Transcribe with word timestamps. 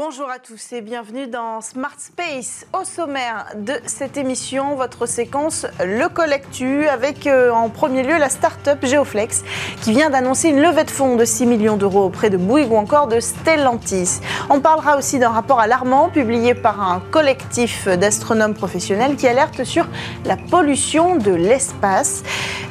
Bonjour 0.00 0.30
à 0.30 0.38
tous 0.38 0.72
et 0.74 0.80
bienvenue 0.80 1.26
dans 1.26 1.60
Smart 1.60 1.96
Space. 1.98 2.64
Au 2.72 2.84
sommaire 2.84 3.46
de 3.56 3.72
cette 3.84 4.16
émission, 4.16 4.76
votre 4.76 5.06
séquence 5.06 5.66
Le 5.80 6.08
Collectu 6.08 6.86
avec 6.86 7.26
euh, 7.26 7.50
en 7.50 7.68
premier 7.68 8.04
lieu 8.04 8.16
la 8.16 8.28
start-up 8.28 8.78
Geoflex 8.86 9.42
qui 9.82 9.90
vient 9.90 10.08
d'annoncer 10.08 10.50
une 10.50 10.62
levée 10.62 10.84
de 10.84 10.90
fonds 10.92 11.16
de 11.16 11.24
6 11.24 11.46
millions 11.46 11.76
d'euros 11.76 12.04
auprès 12.04 12.30
de 12.30 12.36
Bouygues 12.36 12.70
ou 12.70 12.76
encore 12.76 13.08
de 13.08 13.18
Stellantis. 13.18 14.20
On 14.50 14.60
parlera 14.60 14.96
aussi 14.96 15.18
d'un 15.18 15.30
rapport 15.30 15.58
alarmant 15.58 16.10
publié 16.10 16.54
par 16.54 16.80
un 16.80 17.02
collectif 17.10 17.88
d'astronomes 17.88 18.54
professionnels 18.54 19.16
qui 19.16 19.26
alerte 19.26 19.64
sur 19.64 19.88
la 20.24 20.36
pollution 20.36 21.16
de 21.16 21.32
l'espace. 21.32 22.22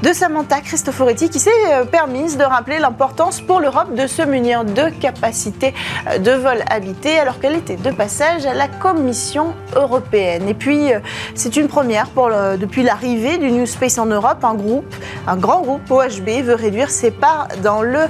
De 0.01 0.13
Samantha 0.13 0.61
Cristoforetti 0.61 1.29
qui 1.29 1.39
s'est 1.39 1.51
euh, 1.71 1.83
permise 1.83 2.37
de 2.37 2.43
rappeler 2.43 2.79
l'importance 2.79 3.41
pour 3.41 3.59
l'Europe 3.59 3.95
de 3.95 4.07
se 4.07 4.21
munir 4.21 4.63
de 4.63 4.89
capacités 5.01 5.73
euh, 6.07 6.19
de 6.19 6.31
vol 6.31 6.63
habité 6.69 7.16
alors 7.17 7.39
qu'elle 7.39 7.55
était 7.55 7.75
de 7.75 7.91
passage 7.91 8.45
à 8.45 8.53
la 8.53 8.67
Commission 8.67 9.53
européenne. 9.75 10.47
Et 10.47 10.53
puis, 10.53 10.93
euh, 10.93 10.99
c'est 11.35 11.55
une 11.55 11.67
première 11.67 12.07
depuis 12.57 12.83
l'arrivée 12.83 13.37
du 13.37 13.51
New 13.51 13.65
Space 13.65 13.97
en 13.97 14.05
Europe. 14.07 14.43
Un 14.43 14.55
groupe, 14.55 14.95
un 15.27 15.37
grand 15.37 15.61
groupe 15.61 15.89
OHB 15.89 16.43
veut 16.43 16.55
réduire 16.55 16.89
ses 16.89 17.11
parts 17.11 17.47
dans 17.61 17.81
le, 17.81 18.01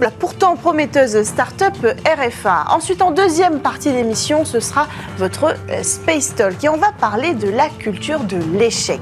la 0.00 0.10
pourtant 0.10 0.56
prometteuse 0.56 1.22
start-up 1.22 1.74
RFA. 2.06 2.64
Ensuite, 2.70 3.02
en 3.02 3.10
deuxième 3.10 3.60
partie 3.60 3.92
d'émission, 3.92 4.44
ce 4.44 4.60
sera 4.60 4.86
votre 5.18 5.54
euh, 5.70 5.82
Space 5.82 6.34
Talk 6.34 6.62
et 6.64 6.68
on 6.68 6.76
va 6.76 6.92
parler 6.92 7.34
de 7.34 7.48
la 7.48 7.68
culture 7.68 8.20
de 8.20 8.38
l'échec. 8.58 9.00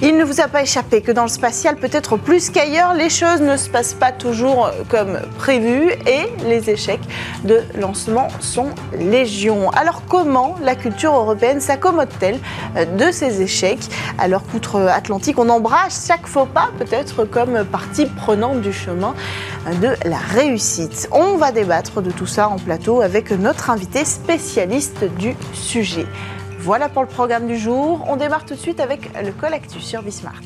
Il 0.00 0.16
ne 0.16 0.22
vous 0.22 0.40
a 0.40 0.46
pas 0.46 0.62
échappé 0.62 1.02
que 1.02 1.10
dans 1.10 1.24
le 1.24 1.28
spatial, 1.28 1.74
peut-être 1.74 2.16
plus 2.16 2.50
qu'ailleurs, 2.50 2.94
les 2.94 3.10
choses 3.10 3.40
ne 3.40 3.56
se 3.56 3.68
passent 3.68 3.94
pas 3.94 4.12
toujours 4.12 4.66
euh, 4.66 4.70
comme 4.88 5.18
prévu 5.38 5.90
et 6.06 6.28
les 6.46 6.70
échecs 6.70 7.00
de 7.42 7.62
lancement 7.74 8.28
sont 8.38 8.68
légion. 8.96 9.70
Alors 9.70 10.02
comment 10.08 10.54
la 10.62 10.76
culture 10.76 11.16
européenne 11.16 11.60
s'accommode-t-elle 11.60 12.38
euh, 12.76 12.84
de 12.84 13.10
ces 13.10 13.42
échecs? 13.42 13.90
Alors 14.18 14.44
qu'outre-Atlantique, 14.46 15.36
on 15.36 15.48
embrasse 15.48 16.06
chaque 16.06 16.28
faux 16.28 16.46
pas 16.46 16.68
peut-être 16.78 17.24
comme 17.24 17.64
partie 17.64 18.06
prenante 18.06 18.60
du 18.60 18.72
chemin 18.72 19.16
euh, 19.66 19.74
de 19.74 20.08
la 20.08 20.18
réussite 20.18 21.08
On 21.10 21.36
va 21.38 21.50
débattre 21.50 22.02
de 22.02 22.12
tout 22.12 22.26
ça 22.26 22.48
en 22.48 22.56
plateau 22.56 23.00
avec 23.00 23.32
notre 23.32 23.68
invité 23.68 24.04
spécialiste 24.04 25.04
du 25.18 25.34
sujet. 25.52 26.06
Voilà 26.68 26.90
pour 26.90 27.00
le 27.00 27.08
programme 27.08 27.46
du 27.46 27.56
jour. 27.56 28.04
On 28.08 28.16
démarre 28.16 28.44
tout 28.44 28.52
de 28.52 28.58
suite 28.58 28.78
avec 28.78 29.08
le 29.24 29.32
Collectus 29.32 29.82
sur 29.82 30.02
Bismart. 30.02 30.42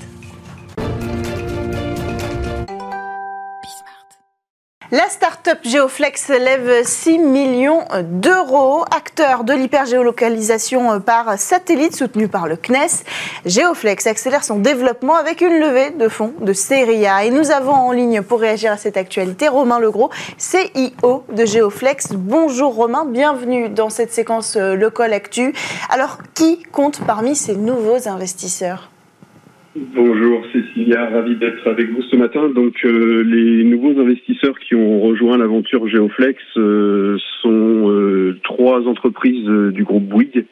La 4.95 5.09
start-up 5.09 5.61
Geoflex 5.65 6.29
lève 6.29 6.85
6 6.85 7.19
millions 7.19 7.81
d'euros. 8.03 8.85
Acteur 8.95 9.43
de 9.43 9.55
l'hypergéolocalisation 9.55 11.01
par 11.01 11.39
satellite 11.39 11.97
soutenu 11.97 12.29
par 12.29 12.47
le 12.47 12.57
CNES, 12.57 13.03
Geoflex 13.47 14.07
accélère 14.07 14.45
son 14.45 14.59
développement 14.59 15.15
avec 15.15 15.41
une 15.41 15.59
levée 15.59 15.93
de 15.93 16.09
fonds 16.11 16.35
de 16.43 16.53
série 16.53 17.07
A. 17.07 17.25
Et 17.25 17.31
nous 17.31 17.51
avons 17.51 17.73
en 17.73 17.93
ligne 17.93 18.21
pour 18.21 18.41
réagir 18.41 18.71
à 18.71 18.77
cette 18.77 18.99
actualité 18.99 19.49
Romain 19.49 19.79
Legros, 19.79 20.11
CIO 20.37 21.25
de 21.33 21.47
Geoflex. 21.47 22.09
Bonjour 22.13 22.75
Romain, 22.75 23.07
bienvenue 23.07 23.71
dans 23.71 23.89
cette 23.89 24.13
séquence 24.13 24.57
euh, 24.57 24.75
Le 24.75 24.93
Actu. 25.15 25.55
Alors, 25.89 26.19
qui 26.35 26.63
compte 26.65 27.01
parmi 27.07 27.35
ces 27.35 27.57
nouveaux 27.57 28.11
investisseurs? 28.11 28.92
Bonjour 29.75 30.45
Cécilia, 30.53 31.09
ravi 31.09 31.35
d'être 31.37 31.67
avec 31.67 31.89
vous 31.89 32.03
ce 32.03 32.17
matin. 32.17 32.51
Donc 32.51 32.75
euh, 32.85 33.23
les 33.23 33.65
nouveaux 33.65 33.99
investisseurs 33.99 34.59
qui 34.59 34.75
ont 34.75 35.01
rejoint 35.01 35.39
l'aventure 35.39 35.89
Geoflex 35.89 36.39
euh, 36.59 37.17
sont 37.41 37.91
euh, 37.91 38.39
trois 38.45 38.87
entreprises 38.87 39.49
du 39.73 39.83
groupe 39.85 40.05
Bouygues. 40.05 40.45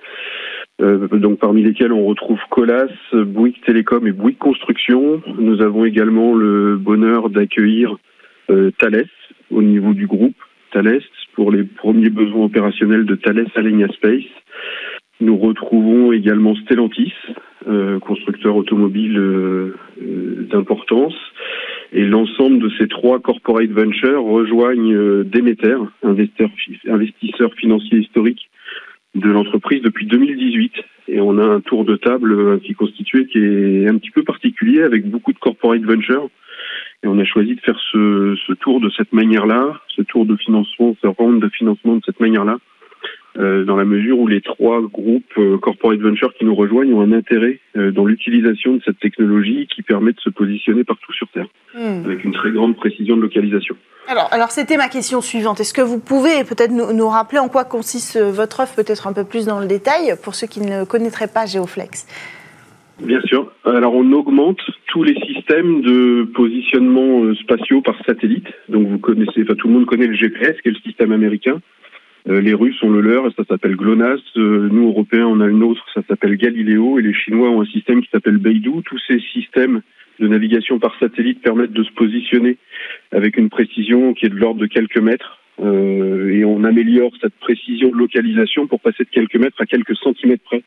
donc 0.81 1.39
parmi 1.39 1.63
lesquelles 1.63 1.93
on 1.93 2.07
retrouve 2.07 2.39
Colas, 2.49 2.89
Bouygues 3.13 3.61
Télécom 3.67 4.07
et 4.07 4.13
Bouygues 4.13 4.39
Construction. 4.39 5.21
Nous 5.39 5.61
avons 5.61 5.85
également 5.85 6.35
le 6.35 6.79
bonheur 6.79 7.29
d'accueillir 7.29 7.99
Thales 8.79 9.05
au 9.51 9.63
niveau 9.63 9.93
du 9.93 10.07
groupe 10.07 10.37
Thales 10.73 11.03
pour 11.35 11.53
les 11.53 11.65
premiers 11.65 12.09
besoins 12.09 12.47
opérationnels 12.47 13.05
de 13.05 13.17
Thales 13.17 13.49
Alenia 13.55 13.89
Space. 13.89 14.25
Nous 15.21 15.37
retrouvons 15.37 16.13
également 16.13 16.55
Stellantis, 16.55 17.13
euh, 17.69 17.99
constructeur 17.99 18.57
automobile 18.57 19.19
euh, 19.19 19.77
euh, 20.01 20.47
d'importance. 20.51 21.15
Et 21.93 22.05
l'ensemble 22.05 22.59
de 22.59 22.71
ces 22.79 22.89
trois 22.89 23.21
corporate 23.21 23.71
ventures 23.71 24.23
rejoignent 24.23 25.25
Demeter, 25.25 25.77
investisseur 26.03 27.53
financier 27.55 27.99
historique 27.99 28.49
de 29.15 29.29
l'entreprise 29.29 29.83
depuis 29.83 30.07
2018. 30.07 30.73
Et 31.09 31.21
on 31.21 31.37
a 31.37 31.45
un 31.45 31.61
tour 31.61 31.85
de 31.85 31.97
table 31.97 32.61
qui 32.61 32.73
est 32.73 32.75
constitué, 32.75 33.27
qui 33.27 33.39
est 33.39 33.89
un 33.89 33.99
petit 33.99 34.13
peu 34.13 34.23
particulier, 34.23 34.83
avec 34.83 35.11
beaucoup 35.11 35.33
de 35.33 35.39
corporate 35.39 35.83
ventures. 35.83 36.31
Et 37.03 37.09
on 37.09 37.19
a 37.19 37.25
choisi 37.25 37.57
de 37.57 37.61
faire 37.61 37.79
ce, 37.93 38.37
ce 38.47 38.53
tour 38.55 38.81
de 38.81 38.89
cette 38.91 39.13
manière-là, 39.13 39.81
ce 39.89 40.03
tour 40.03 40.25
de 40.25 40.37
financement, 40.37 40.97
ce 41.03 41.09
round 41.09 41.43
de 41.43 41.49
financement 41.49 41.97
de 41.97 42.03
cette 42.07 42.21
manière-là, 42.21 42.57
euh, 42.57 42.80
dans 43.37 43.77
la 43.77 43.85
mesure 43.85 44.19
où 44.19 44.27
les 44.27 44.41
trois 44.41 44.81
groupes 44.83 45.39
euh, 45.39 45.59
corporate 45.59 46.01
venture 46.01 46.35
qui 46.35 46.45
nous 46.45 46.55
rejoignent 46.55 46.93
ont 46.95 47.01
un 47.01 47.13
intérêt 47.13 47.61
euh, 47.77 47.93
dans 47.93 48.05
l'utilisation 48.05 48.75
de 48.75 48.83
cette 48.85 48.99
technologie 48.99 49.69
qui 49.73 49.83
permet 49.83 50.13
de 50.13 50.21
se 50.21 50.31
positionner 50.31 50.85
partout 50.85 51.13
sur 51.13 51.29
Terre, 51.29 51.47
hmm. 51.75 52.05
avec 52.05 52.25
une 52.25 52.33
très 52.33 52.51
grande 52.51 52.77
précision 52.77 53.17
de 53.17 53.23
localisation. 53.23 53.77
Alors, 54.09 54.29
alors 54.33 54.51
c'était 54.51 54.77
ma 54.77 54.89
question 54.89 55.21
suivante. 55.21 55.61
Est-ce 55.61 55.75
que 55.75 55.83
vous 55.83 56.01
pouvez 56.01 56.43
peut-être 56.43 56.73
nous, 56.73 56.93
nous, 56.93 57.09
rappeler 57.09 57.39
en 57.39 57.49
quoi 57.49 57.65
consiste 57.65 58.19
votre 58.19 58.61
offre, 58.61 58.75
peut-être 58.75 59.07
un 59.07 59.13
peu 59.13 59.25
plus 59.25 59.47
dans 59.47 59.61
le 59.61 59.67
détail, 59.67 60.15
pour 60.25 60.35
ceux 60.35 60.49
qui 60.49 60.61
ne 60.61 60.85
connaîtraient 60.85 61.33
pas 61.33 61.47
Geoflex? 61.47 62.07
Bien 63.01 63.21
sûr. 63.23 63.51
Alors 63.65 63.95
on 63.95 64.13
augmente 64.13 64.61
tous 64.89 65.05
les 65.05 65.15
systèmes 65.27 65.81
de 65.81 66.25
positionnement 66.35 67.33
spatiaux 67.35 67.81
par 67.81 67.95
satellite. 68.05 68.47
Donc 68.69 68.89
vous 68.89 68.99
connaissez, 68.99 69.43
enfin 69.43 69.55
tout 69.55 69.69
le 69.69 69.75
monde 69.75 69.87
connaît 69.87 70.07
le 70.07 70.15
GPS, 70.15 70.61
qui 70.61 70.69
est 70.69 70.73
le 70.73 70.81
système 70.85 71.13
américain. 71.13 71.61
Euh, 72.29 72.41
les 72.41 72.55
Russes 72.55 72.83
ont 72.83 72.91
le 72.91 73.01
leur, 73.01 73.33
ça 73.35 73.45
s'appelle 73.45 73.77
GLONASS. 73.77 74.21
Euh, 74.37 74.69
nous, 74.71 74.89
Européens, 74.89 75.27
on 75.27 75.41
a 75.41 75.47
une 75.47 75.63
autre, 75.63 75.85
ça 75.95 76.03
s'appelle 76.07 76.37
Galileo. 76.37 76.99
Et 76.99 77.03
les 77.03 77.15
Chinois 77.15 77.51
ont 77.51 77.63
un 77.63 77.67
système 77.67 78.03
qui 78.03 78.11
s'appelle 78.11 78.39
Beidou. 78.39 78.83
Tous 78.83 79.01
ces 79.07 79.21
systèmes 79.33 79.81
de 80.19 80.29
navigation 80.29 80.79
par 80.79 80.99
satellite 80.99 81.41
permettent 81.41 81.73
de 81.73 81.83
se 81.83 81.93
positionner 81.93 82.59
avec 83.11 83.39
une 83.39 83.49
précision 83.49 84.13
qui 84.13 84.27
est 84.27 84.31
de 84.31 84.37
l'ordre 84.37 84.61
de 84.61 84.67
quelques 84.67 85.01
mètres. 85.01 85.39
Euh, 85.63 86.31
et 86.31 86.45
on 86.45 86.65
améliore 86.65 87.13
cette 87.21 87.35
précision 87.35 87.91
de 87.91 87.97
localisation 87.97 88.67
pour 88.67 88.81
passer 88.81 89.05
de 89.05 89.11
quelques 89.11 89.37
mètres 89.37 89.61
à 89.61 89.67
quelques 89.67 89.97
centimètres 89.97 90.45
près. 90.45 90.63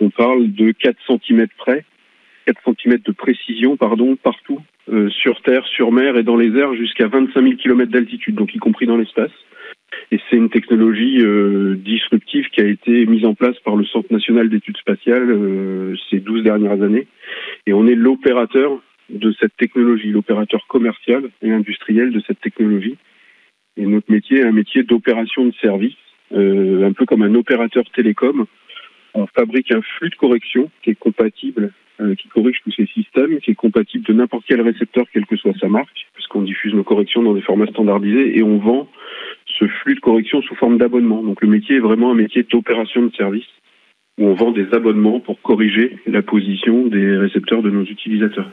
On 0.00 0.10
parle 0.10 0.52
de 0.52 0.72
4 0.72 0.96
centimètres 1.06 1.54
près, 1.56 1.84
4 2.46 2.62
centimètres 2.64 3.04
de 3.04 3.12
précision, 3.12 3.76
pardon, 3.76 4.16
partout, 4.16 4.60
sur 5.10 5.42
terre, 5.42 5.66
sur 5.66 5.92
mer 5.92 6.16
et 6.16 6.22
dans 6.22 6.36
les 6.36 6.56
airs 6.56 6.72
jusqu'à 6.74 7.08
25 7.08 7.42
000 7.42 7.56
km 7.56 7.90
d'altitude, 7.90 8.36
donc 8.36 8.54
y 8.54 8.58
compris 8.58 8.86
dans 8.86 8.96
l'espace. 8.96 9.32
Et 10.10 10.18
c'est 10.28 10.36
une 10.36 10.48
technologie 10.48 11.20
euh, 11.20 11.76
disruptive 11.76 12.48
qui 12.48 12.62
a 12.62 12.66
été 12.66 13.04
mise 13.04 13.26
en 13.26 13.34
place 13.34 13.58
par 13.60 13.76
le 13.76 13.84
Centre 13.84 14.10
national 14.10 14.48
d'études 14.48 14.78
spatiales 14.78 15.30
euh, 15.30 15.94
ces 16.08 16.20
12 16.20 16.44
dernières 16.44 16.82
années. 16.82 17.06
Et 17.66 17.74
on 17.74 17.86
est 17.86 17.94
l'opérateur 17.94 18.80
de 19.10 19.34
cette 19.38 19.56
technologie, 19.56 20.10
l'opérateur 20.10 20.66
commercial 20.66 21.30
et 21.42 21.52
industriel 21.52 22.10
de 22.10 22.20
cette 22.26 22.40
technologie. 22.40 22.96
Et 23.76 23.86
notre 23.86 24.10
métier 24.10 24.38
est 24.38 24.44
un 24.44 24.52
métier 24.52 24.82
d'opération 24.82 25.44
de 25.44 25.54
service, 25.60 25.96
euh, 26.32 26.86
un 26.86 26.92
peu 26.92 27.04
comme 27.04 27.22
un 27.22 27.34
opérateur 27.34 27.84
télécom. 27.94 28.46
On 29.14 29.26
fabrique 29.26 29.72
un 29.72 29.82
flux 29.82 30.10
de 30.10 30.16
correction 30.16 30.70
qui 30.82 30.90
est 30.90 30.98
compatible 30.98 31.72
euh, 32.00 32.14
qui 32.14 32.28
corrige 32.28 32.60
tous 32.62 32.72
ces 32.72 32.86
systèmes, 32.86 33.38
qui 33.40 33.50
est 33.50 33.54
compatible 33.54 34.06
de 34.06 34.12
n'importe 34.12 34.44
quel 34.46 34.60
récepteur, 34.60 35.04
quelle 35.12 35.26
que 35.26 35.36
soit 35.36 35.52
sa 35.60 35.68
marque, 35.68 36.06
puisqu'on 36.14 36.42
diffuse 36.42 36.74
nos 36.74 36.84
corrections 36.84 37.22
dans 37.22 37.34
des 37.34 37.42
formats 37.42 37.66
standardisés 37.66 38.38
et 38.38 38.42
on 38.42 38.58
vend 38.58 38.88
ce 39.46 39.66
flux 39.66 39.94
de 39.94 40.00
correction 40.00 40.40
sous 40.42 40.54
forme 40.54 40.78
d'abonnement. 40.78 41.22
Donc 41.22 41.40
le 41.40 41.48
métier 41.48 41.76
est 41.76 41.80
vraiment 41.80 42.12
un 42.12 42.14
métier 42.14 42.44
d'opération 42.44 43.02
de 43.02 43.14
service 43.14 43.46
où 44.18 44.26
on 44.26 44.34
vend 44.34 44.52
des 44.52 44.66
abonnements 44.72 45.20
pour 45.20 45.40
corriger 45.40 45.96
la 46.06 46.22
position 46.22 46.86
des 46.86 47.16
récepteurs 47.16 47.62
de 47.62 47.70
nos 47.70 47.84
utilisateurs. 47.84 48.50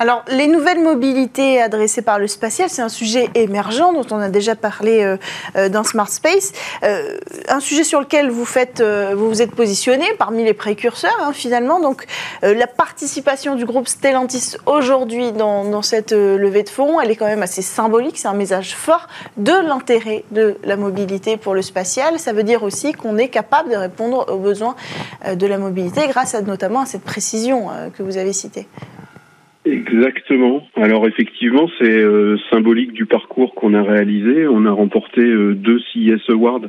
Alors, 0.00 0.24
les 0.28 0.48
nouvelles 0.48 0.82
mobilités 0.82 1.62
adressées 1.62 2.02
par 2.02 2.18
le 2.18 2.26
spatial, 2.26 2.68
c'est 2.68 2.82
un 2.82 2.88
sujet 2.88 3.30
émergent 3.34 3.92
dont 3.92 4.06
on 4.10 4.18
a 4.18 4.28
déjà 4.28 4.56
parlé 4.56 5.02
euh, 5.02 5.16
euh, 5.56 5.68
dans 5.68 5.84
Smart 5.84 6.08
Space. 6.08 6.52
Euh, 6.82 7.16
un 7.48 7.60
sujet 7.60 7.84
sur 7.84 8.00
lequel 8.00 8.28
vous, 8.28 8.44
vous 8.44 9.42
êtes 9.42 9.52
positionné 9.52 10.04
parmi 10.18 10.44
les 10.44 10.52
précurseurs, 10.52 11.16
hein, 11.20 11.32
finalement. 11.32 11.80
Donc, 11.80 12.06
la 12.42 12.66
participation 12.66 13.54
du 13.54 13.64
groupe 13.64 13.88
Stellantis 13.88 14.56
aujourd'hui 14.66 15.32
dans, 15.32 15.64
dans, 15.64 15.82
cette 15.82 16.12
levée 16.12 16.64
de 16.64 16.68
fonds, 16.68 17.00
elle 17.00 17.10
est 17.10 17.16
quand 17.16 17.26
même 17.26 17.42
assez 17.42 17.62
symbolique. 17.62 18.18
C'est 18.18 18.28
un 18.28 18.34
message 18.34 18.74
fort 18.74 19.06
de 19.36 19.52
l'intérêt 19.52 20.24
de 20.32 20.56
la 20.64 20.76
mobilité 20.76 21.36
pour 21.36 21.54
le 21.54 21.62
spatial. 21.62 22.18
Ça 22.18 22.32
veut 22.32 22.42
dire 22.42 22.62
aussi 22.62 22.92
qu'on 22.92 23.16
est 23.16 23.28
capable 23.28 23.70
de 23.70 23.76
répondre 23.76 24.26
aux 24.28 24.38
besoins 24.38 24.74
de 25.32 25.46
la 25.46 25.58
mobilité 25.58 26.06
grâce 26.08 26.34
à, 26.34 26.42
notamment 26.42 26.80
à 26.80 26.86
cette 26.86 27.04
précision 27.04 27.68
que 27.96 28.02
vous 28.02 28.16
avez 28.16 28.32
citée. 28.32 28.66
Exactement. 29.64 30.66
Alors 30.76 31.06
effectivement, 31.06 31.70
c'est 31.78 31.98
euh, 31.98 32.36
symbolique 32.50 32.92
du 32.92 33.06
parcours 33.06 33.54
qu'on 33.54 33.72
a 33.74 33.82
réalisé. 33.82 34.46
On 34.46 34.66
a 34.66 34.70
remporté 34.70 35.22
euh, 35.22 35.54
deux 35.54 35.80
CES 35.92 36.20
Awards 36.28 36.66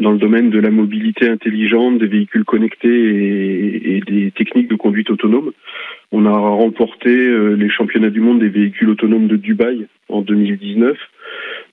dans 0.00 0.12
le 0.12 0.18
domaine 0.18 0.50
de 0.50 0.58
la 0.58 0.70
mobilité 0.70 1.26
intelligente, 1.26 1.98
des 1.98 2.06
véhicules 2.06 2.44
connectés 2.44 2.88
et, 2.88 3.96
et 3.96 4.00
des 4.00 4.30
techniques 4.30 4.68
de 4.68 4.76
conduite 4.76 5.08
autonome. 5.10 5.52
On 6.12 6.26
a 6.26 6.36
remporté 6.36 7.08
les 7.56 7.70
championnats 7.70 8.10
du 8.10 8.20
monde 8.20 8.40
des 8.40 8.50
véhicules 8.50 8.90
autonomes 8.90 9.26
de 9.26 9.36
Dubaï 9.36 9.86
en 10.10 10.20
2019. 10.20 10.98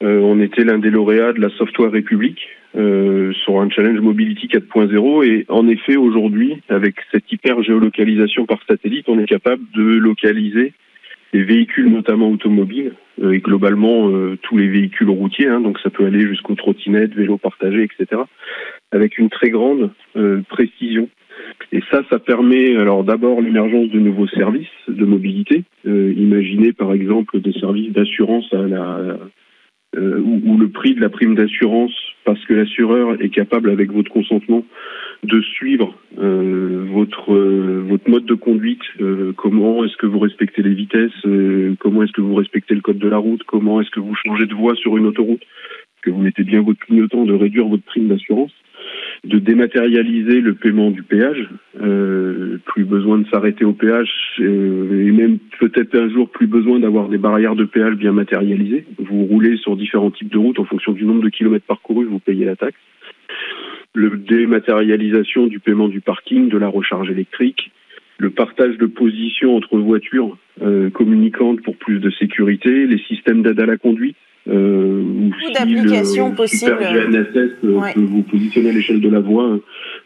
On 0.03 0.39
était 0.41 0.63
l'un 0.63 0.79
des 0.79 0.89
lauréats 0.89 1.33
de 1.33 1.39
la 1.39 1.49
Software 1.49 1.91
République 1.91 2.41
euh, 2.75 3.31
sur 3.33 3.61
un 3.61 3.69
challenge 3.69 3.99
Mobility 3.99 4.47
4.0 4.47 5.23
et 5.27 5.45
en 5.47 5.67
effet 5.67 5.95
aujourd'hui 5.95 6.59
avec 6.69 6.95
cette 7.11 7.31
hyper 7.31 7.61
géolocalisation 7.61 8.47
par 8.47 8.57
satellite 8.67 9.07
on 9.09 9.19
est 9.19 9.27
capable 9.27 9.61
de 9.75 9.83
localiser 9.83 10.73
les 11.33 11.43
véhicules 11.43 11.91
notamment 11.91 12.31
automobiles 12.31 12.93
euh, 13.21 13.33
et 13.33 13.41
globalement 13.41 14.09
euh, 14.09 14.39
tous 14.41 14.57
les 14.57 14.67
véhicules 14.69 15.11
routiers 15.11 15.49
hein, 15.49 15.61
donc 15.61 15.77
ça 15.83 15.91
peut 15.91 16.03
aller 16.03 16.21
jusqu'aux 16.21 16.55
trottinettes, 16.55 17.13
vélos 17.13 17.37
partagés 17.37 17.83
etc 17.83 18.23
avec 18.91 19.19
une 19.19 19.29
très 19.29 19.49
grande 19.49 19.89
précision. 20.49 21.09
Et 21.71 21.81
ça, 21.89 22.03
ça 22.11 22.19
permet 22.19 22.75
alors 22.75 23.03
d'abord 23.03 23.41
l'émergence 23.41 23.89
de 23.89 23.99
nouveaux 23.99 24.27
services 24.27 24.67
de 24.87 25.03
mobilité. 25.03 25.63
imaginez 25.83 26.73
par 26.73 26.93
exemple 26.93 27.39
des 27.41 27.53
services 27.53 27.91
d'assurance 27.91 28.53
à 28.53 28.61
la, 28.61 29.17
euh, 29.95 30.19
où, 30.19 30.57
le 30.57 30.69
prix 30.69 30.95
de 30.95 31.01
la 31.01 31.09
prime 31.09 31.35
d'assurance, 31.35 31.93
parce 32.25 32.43
que 32.45 32.53
l'assureur 32.53 33.21
est 33.21 33.29
capable, 33.29 33.69
avec 33.69 33.91
votre 33.91 34.11
consentement, 34.11 34.65
de 35.23 35.41
suivre 35.41 35.95
euh, 36.19 36.85
votre 36.91 37.33
euh, 37.33 37.83
votre 37.87 38.09
mode 38.09 38.25
de 38.25 38.33
conduite. 38.33 38.81
Euh, 39.01 39.33
comment 39.35 39.83
est-ce 39.85 39.97
que 39.97 40.05
vous 40.05 40.19
respectez 40.19 40.61
les 40.61 40.73
vitesses 40.73 41.11
Comment 41.79 42.03
est-ce 42.03 42.11
que 42.11 42.21
vous 42.21 42.35
respectez 42.35 42.75
le 42.75 42.81
code 42.81 42.99
de 42.99 43.07
la 43.07 43.17
route 43.17 43.43
Comment 43.43 43.81
est-ce 43.81 43.91
que 43.91 43.99
vous 43.99 44.15
changez 44.15 44.45
de 44.45 44.53
voie 44.53 44.75
sur 44.75 44.97
une 44.97 45.05
autoroute 45.05 45.43
Que 46.01 46.09
vous 46.09 46.21
mettez 46.21 46.43
bien 46.43 46.61
votre 46.61 46.79
clignotant, 46.79 47.25
de 47.25 47.33
réduire 47.33 47.67
votre 47.67 47.83
prime 47.83 48.07
d'assurance 48.07 48.51
de 49.23 49.39
dématérialiser 49.39 50.41
le 50.41 50.53
paiement 50.53 50.91
du 50.91 51.03
péage, 51.03 51.49
euh, 51.81 52.57
plus 52.65 52.83
besoin 52.83 53.19
de 53.19 53.27
s'arrêter 53.29 53.63
au 53.63 53.73
péage 53.73 54.11
euh, 54.39 55.07
et 55.07 55.11
même 55.11 55.37
peut-être 55.59 55.95
un 55.95 56.09
jour 56.09 56.29
plus 56.29 56.47
besoin 56.47 56.79
d'avoir 56.79 57.07
des 57.07 57.17
barrières 57.17 57.55
de 57.55 57.63
péage 57.63 57.95
bien 57.95 58.11
matérialisées. 58.11 58.85
Vous 58.99 59.25
roulez 59.25 59.57
sur 59.57 59.75
différents 59.77 60.11
types 60.11 60.31
de 60.31 60.37
routes 60.37 60.59
en 60.59 60.65
fonction 60.65 60.91
du 60.91 61.05
nombre 61.05 61.23
de 61.23 61.29
kilomètres 61.29 61.65
parcourus, 61.65 62.05
vous 62.05 62.19
payez 62.19 62.45
la 62.45 62.55
taxe. 62.55 62.77
Le 63.93 64.09
dématérialisation 64.17 65.47
du 65.47 65.59
paiement 65.59 65.87
du 65.87 66.01
parking, 66.01 66.49
de 66.49 66.57
la 66.57 66.67
recharge 66.67 67.09
électrique, 67.09 67.71
le 68.17 68.29
partage 68.29 68.77
de 68.77 68.85
position 68.85 69.55
entre 69.55 69.77
voitures 69.77 70.37
euh, 70.61 70.89
communicantes 70.89 71.61
pour 71.61 71.75
plus 71.77 71.99
de 71.99 72.09
sécurité, 72.11 72.87
les 72.87 72.99
systèmes 72.99 73.41
d'aide 73.41 73.59
à 73.59 73.65
la 73.65 73.77
conduite, 73.77 74.17
euh, 74.47 75.01
Beaucoup 75.03 75.53
d'applications 75.53 76.31
possibles. 76.31 76.77
GNSS 76.79 77.51
euh, 77.63 77.79
vous 77.95 78.23
positionnez 78.23 78.69
à 78.69 78.73
l'échelle 78.73 79.01
de 79.01 79.09
la 79.09 79.19
voie, 79.19 79.59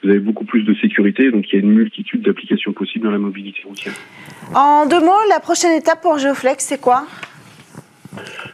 vous 0.04 0.10
avez 0.10 0.20
beaucoup 0.20 0.46
plus 0.46 0.64
de 0.64 0.74
sécurité, 0.76 1.32
donc 1.32 1.52
il 1.52 1.56
y 1.56 1.60
a 1.60 1.62
une 1.62 1.74
multitude 1.74 2.22
d'applications 2.22 2.74
possibles 2.74 3.06
dans 3.06 3.12
la 3.12 3.18
mobilité 3.18 3.62
routière. 3.66 3.94
En 4.54 4.86
deux 4.88 5.00
mots, 5.00 5.26
la 5.30 5.40
prochaine 5.40 5.78
étape 5.78 6.02
pour 6.02 6.18
Geoflex, 6.18 6.64
c'est 6.64 6.82
quoi? 6.82 7.06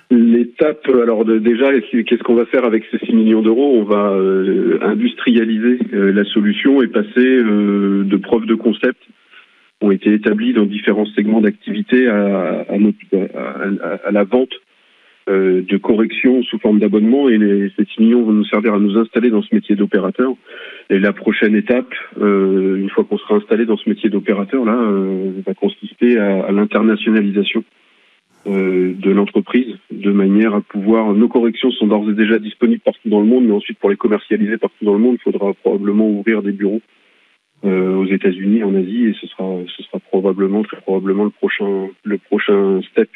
L'étape, 0.10 0.88
alors 0.90 1.26
déjà, 1.26 1.72
qu'est-ce 1.80 2.24
qu'on 2.24 2.36
va 2.36 2.46
faire 2.46 2.66
avec 2.66 2.84
ces 2.92 3.00
6 3.06 3.14
millions 3.14 3.42
d'euros? 3.42 3.78
On 3.80 3.84
va 3.84 4.12
euh, 4.12 4.80
industrialiser 4.82 5.80
la 5.92 6.24
solution 6.26 6.82
et 6.82 6.88
passer 6.88 7.22
de 7.22 8.18
preuves 8.18 8.46
de 8.46 8.56
concept 8.56 9.00
ont 9.84 9.92
été 9.92 10.14
établies 10.14 10.54
dans 10.54 10.66
différents 10.66 11.06
segments 11.08 11.42
d'activité 11.42 12.08
à, 12.08 12.66
à, 12.66 14.12
la 14.12 14.24
vente 14.24 14.54
euh, 14.54 14.58
de 15.28 15.78
correction 15.78 16.44
sous 16.44 16.60
forme 16.60 16.80
d'abonnement 16.80 17.30
et 17.30 17.38
les, 17.38 17.72
ces 17.78 17.86
6 17.86 18.02
millions 18.02 18.24
vont 18.24 18.34
nous 18.34 18.46
servir 18.46 18.74
à 18.74 18.80
nous 18.80 18.98
installer 18.98 19.30
dans 19.30 19.42
ce 19.42 19.54
métier 19.54 19.76
d'opérateur. 19.76 20.34
Et 20.90 21.00
la 21.00 21.14
prochaine 21.14 21.56
étape, 21.56 21.94
euh, 22.22 22.78
une 22.78 22.90
fois 22.90 23.04
qu'on 23.04 23.18
sera 23.18 23.36
installé 23.36 23.66
dans 23.66 23.78
ce 23.78 23.88
métier 23.88 24.10
d'opérateur, 24.10 24.66
là, 24.66 24.76
euh, 24.76 25.32
va 25.46 25.54
consister 25.54 26.18
à, 26.18 26.46
à 26.46 26.52
l'internationalisation 26.52 27.64
de 28.46 29.10
l'entreprise, 29.10 29.78
de 29.90 30.12
manière 30.12 30.54
à 30.54 30.60
pouvoir. 30.60 31.14
Nos 31.14 31.30
corrections 31.30 31.72
sont 31.72 31.88
d'ores 31.88 32.10
et 32.10 32.14
déjà 32.14 32.40
disponibles 32.40 32.82
partout 32.82 33.08
dans 33.08 33.22
le 33.22 33.26
monde, 33.26 33.46
mais 33.46 33.54
ensuite 33.54 33.80
pour 33.80 33.90
les 33.90 33.96
commercialiser 33.96 34.58
partout 34.58 34.84
dans 34.84 34.92
le 34.92 35.00
monde, 35.00 35.16
il 35.18 35.24
faudra 35.24 35.54
probablement 35.54 36.10
ouvrir 36.10 36.42
des 36.42 36.52
bureaux 36.52 36.82
aux 37.64 38.06
États-Unis, 38.06 38.62
en 38.66 38.76
Asie, 38.76 39.06
et 39.06 39.14
ce 39.14 39.28
sera, 39.28 39.46
ce 39.78 39.84
sera 39.84 40.00
probablement, 40.00 40.62
très 40.64 40.76
probablement 40.82 41.24
le 41.24 41.30
prochain, 41.30 41.88
le 42.04 42.18
prochain 42.18 42.82
step 42.92 43.08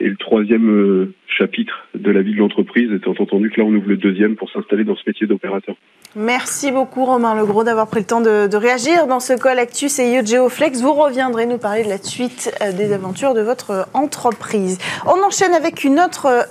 et 0.00 0.08
le 0.08 0.16
troisième 0.16 0.70
euh, 0.70 1.14
chapitre 1.26 1.86
de 1.94 2.10
la 2.10 2.22
vie 2.22 2.34
de 2.34 2.38
l'entreprise, 2.38 2.90
étant 2.92 3.14
entendu 3.18 3.50
que 3.50 3.60
là, 3.60 3.66
on 3.66 3.74
ouvre 3.74 3.88
le 3.88 3.96
deuxième 3.96 4.36
pour 4.36 4.50
s'installer 4.50 4.84
dans 4.84 4.96
ce 4.96 5.02
métier 5.06 5.26
d'opérateur. 5.26 5.76
Merci 6.16 6.72
beaucoup 6.72 7.04
Romain 7.04 7.36
Legros 7.36 7.62
d'avoir 7.62 7.86
pris 7.86 8.00
le 8.00 8.06
temps 8.06 8.20
de, 8.20 8.56
réagir 8.56 9.06
dans 9.06 9.20
ce 9.20 9.34
call 9.34 9.58
Actus 9.58 9.98
et 10.00 10.26
Geoflex. 10.26 10.80
Vous 10.80 10.92
reviendrez 10.92 11.46
nous 11.46 11.58
parler 11.58 11.84
de 11.84 11.88
la 11.88 11.98
suite 11.98 12.52
euh, 12.62 12.72
des 12.72 12.92
aventures 12.92 13.34
de 13.34 13.42
votre 13.42 13.86
entreprise. 13.94 14.78
On 15.06 15.22
enchaîne 15.22 15.52
avec 15.52 15.84
une 15.84 16.00
autre 16.00 16.26
euh, 16.26 16.42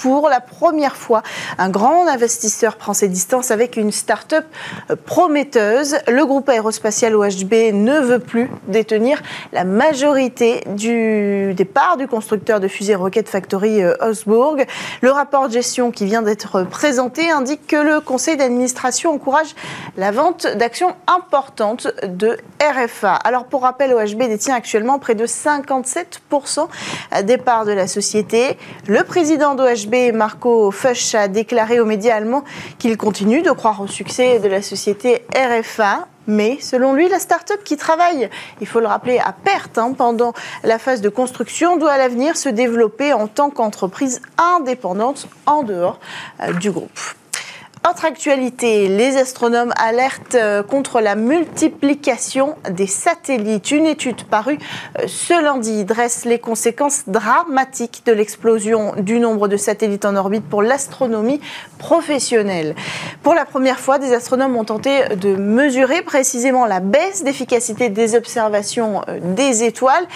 Pour 0.00 0.28
la 0.28 0.40
première 0.40 0.96
fois, 0.96 1.22
un 1.58 1.70
grand 1.70 2.06
investisseur 2.06 2.76
prend 2.76 2.94
ses 2.94 3.08
distances 3.08 3.50
avec 3.50 3.76
une 3.76 3.90
start-up 3.90 4.44
euh, 4.90 4.96
prometteuse. 4.96 5.96
Le 6.08 6.24
groupe 6.26 6.48
aérospatial 6.48 7.14
OHB 7.14 7.52
ne 7.72 8.00
veut 8.00 8.18
plus 8.18 8.50
détenir 8.68 9.22
la 9.52 9.64
majorité 9.64 10.62
du, 10.66 11.54
des 11.54 11.64
parts 11.64 11.96
du 11.96 12.06
constructeur 12.06 12.60
de 12.60 12.68
fusées 12.68 12.94
Rocket 12.94 13.28
Factory 13.28 13.84
Osbourg. 14.00 14.56
Le 15.00 15.10
rapport 15.10 15.48
de 15.48 15.52
gestion 15.52 15.90
qui 15.90 16.04
vient 16.04 16.22
d'être 16.22 16.62
présenté 16.64 17.30
indique 17.30 17.66
que 17.66 17.76
le 17.76 18.00
conseil 18.00 18.36
d'administration 18.36 19.12
encourage 19.12 19.54
la 19.96 20.10
vente 20.10 20.46
d'actions 20.46 20.94
importantes 21.06 21.88
de 22.02 22.36
RFA. 22.60 23.14
Alors 23.14 23.44
pour 23.44 23.62
rappel, 23.62 23.94
OHB 23.94 24.18
détient 24.28 24.54
actuellement 24.54 24.98
près 24.98 25.14
de 25.14 25.26
57% 25.26 26.68
des 27.22 27.38
parts 27.38 27.64
de 27.64 27.72
la 27.72 27.86
société. 27.86 28.58
Président 29.04 29.54
d'OHB, 29.54 30.14
Marco 30.14 30.70
Fuchs, 30.70 31.14
a 31.14 31.28
déclaré 31.28 31.80
aux 31.80 31.84
médias 31.84 32.16
allemands 32.16 32.44
qu'il 32.78 32.96
continue 32.96 33.42
de 33.42 33.50
croire 33.50 33.80
au 33.80 33.86
succès 33.86 34.38
de 34.38 34.48
la 34.48 34.62
société 34.62 35.24
RFA. 35.34 36.08
Mais 36.26 36.58
selon 36.60 36.94
lui, 36.94 37.08
la 37.08 37.18
start-up 37.18 37.62
qui 37.64 37.76
travaille, 37.76 38.30
il 38.60 38.66
faut 38.66 38.80
le 38.80 38.86
rappeler, 38.86 39.18
à 39.18 39.32
perte 39.32 39.76
hein, 39.76 39.92
pendant 39.96 40.32
la 40.62 40.78
phase 40.78 41.02
de 41.02 41.08
construction, 41.08 41.76
doit 41.76 41.92
à 41.92 41.98
l'avenir 41.98 42.36
se 42.36 42.48
développer 42.48 43.12
en 43.12 43.26
tant 43.26 43.50
qu'entreprise 43.50 44.22
indépendante 44.38 45.28
en 45.46 45.62
dehors 45.62 46.00
euh, 46.42 46.52
du 46.54 46.70
groupe. 46.70 46.98
Autre 47.86 48.06
actualité, 48.06 48.88
les 48.88 49.18
astronomes 49.18 49.74
alertent 49.76 50.36
euh, 50.36 50.62
contre 50.62 51.02
la 51.02 51.16
multiplication 51.16 52.56
des 52.70 52.86
satellites. 52.86 53.72
Une 53.72 53.84
étude 53.84 54.24
parue 54.24 54.56
euh, 54.98 55.02
ce 55.06 55.34
lundi 55.34 55.84
dresse 55.84 56.24
les 56.24 56.38
conséquences 56.38 57.02
dramatiques 57.06 58.00
de 58.06 58.12
l'explosion 58.12 58.94
du 58.96 59.20
nombre 59.20 59.48
de 59.48 59.58
satellites 59.58 60.06
en 60.06 60.16
orbite 60.16 60.44
pour 60.48 60.62
l'astronomie 60.62 61.42
professionnelle. 61.76 62.74
Pour 63.22 63.34
la 63.34 63.44
première 63.44 63.80
fois, 63.80 63.98
des 63.98 64.14
astronomes 64.14 64.56
ont 64.56 64.64
tenté 64.64 65.06
de 65.16 65.36
mesurer 65.36 66.00
précisément 66.00 66.64
la 66.64 66.80
baisse 66.80 67.22
d'efficacité 67.22 67.90
des 67.90 68.14
observations 68.14 69.02
euh, 69.10 69.18
des 69.20 69.62
étoiles 69.62 70.06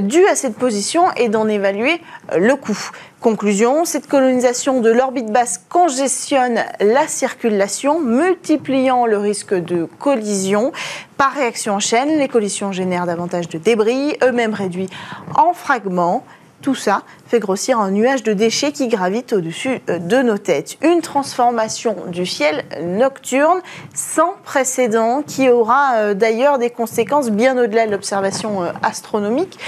due 0.00 0.26
à 0.28 0.36
cette 0.36 0.54
position 0.54 1.10
et 1.16 1.28
d'en 1.28 1.48
évaluer 1.48 2.00
le 2.36 2.54
coût. 2.54 2.92
Conclusion, 3.20 3.86
cette 3.86 4.08
colonisation 4.08 4.82
de 4.82 4.90
l'orbite 4.90 5.32
basse 5.32 5.58
congestionne 5.70 6.60
la 6.80 7.08
circulation, 7.08 7.98
multipliant 7.98 9.06
le 9.06 9.16
risque 9.16 9.54
de 9.54 9.88
collision. 9.98 10.70
Par 11.16 11.32
réaction 11.32 11.74
en 11.74 11.80
chaîne, 11.80 12.18
les 12.18 12.28
collisions 12.28 12.72
génèrent 12.72 13.06
davantage 13.06 13.48
de 13.48 13.56
débris, 13.56 14.16
eux-mêmes 14.22 14.52
réduits 14.52 14.90
en 15.34 15.54
fragments. 15.54 16.24
Tout 16.62 16.74
ça 16.74 17.02
fait 17.26 17.38
grossir 17.38 17.80
un 17.80 17.90
nuage 17.90 18.22
de 18.22 18.32
déchets 18.32 18.72
qui 18.72 18.88
gravite 18.88 19.32
au-dessus 19.32 19.80
euh, 19.90 19.98
de 19.98 20.22
nos 20.22 20.38
têtes. 20.38 20.78
Une 20.82 21.00
transformation 21.00 21.96
du 22.08 22.24
ciel 22.24 22.64
nocturne 22.82 23.60
sans 23.94 24.34
précédent 24.44 25.22
qui 25.26 25.48
aura 25.48 25.96
euh, 25.96 26.14
d'ailleurs 26.14 26.58
des 26.58 26.70
conséquences 26.70 27.30
bien 27.30 27.56
au-delà 27.58 27.86
de 27.86 27.92
l'observation 27.92 28.62
euh, 28.62 28.72
astronomique, 28.82 29.58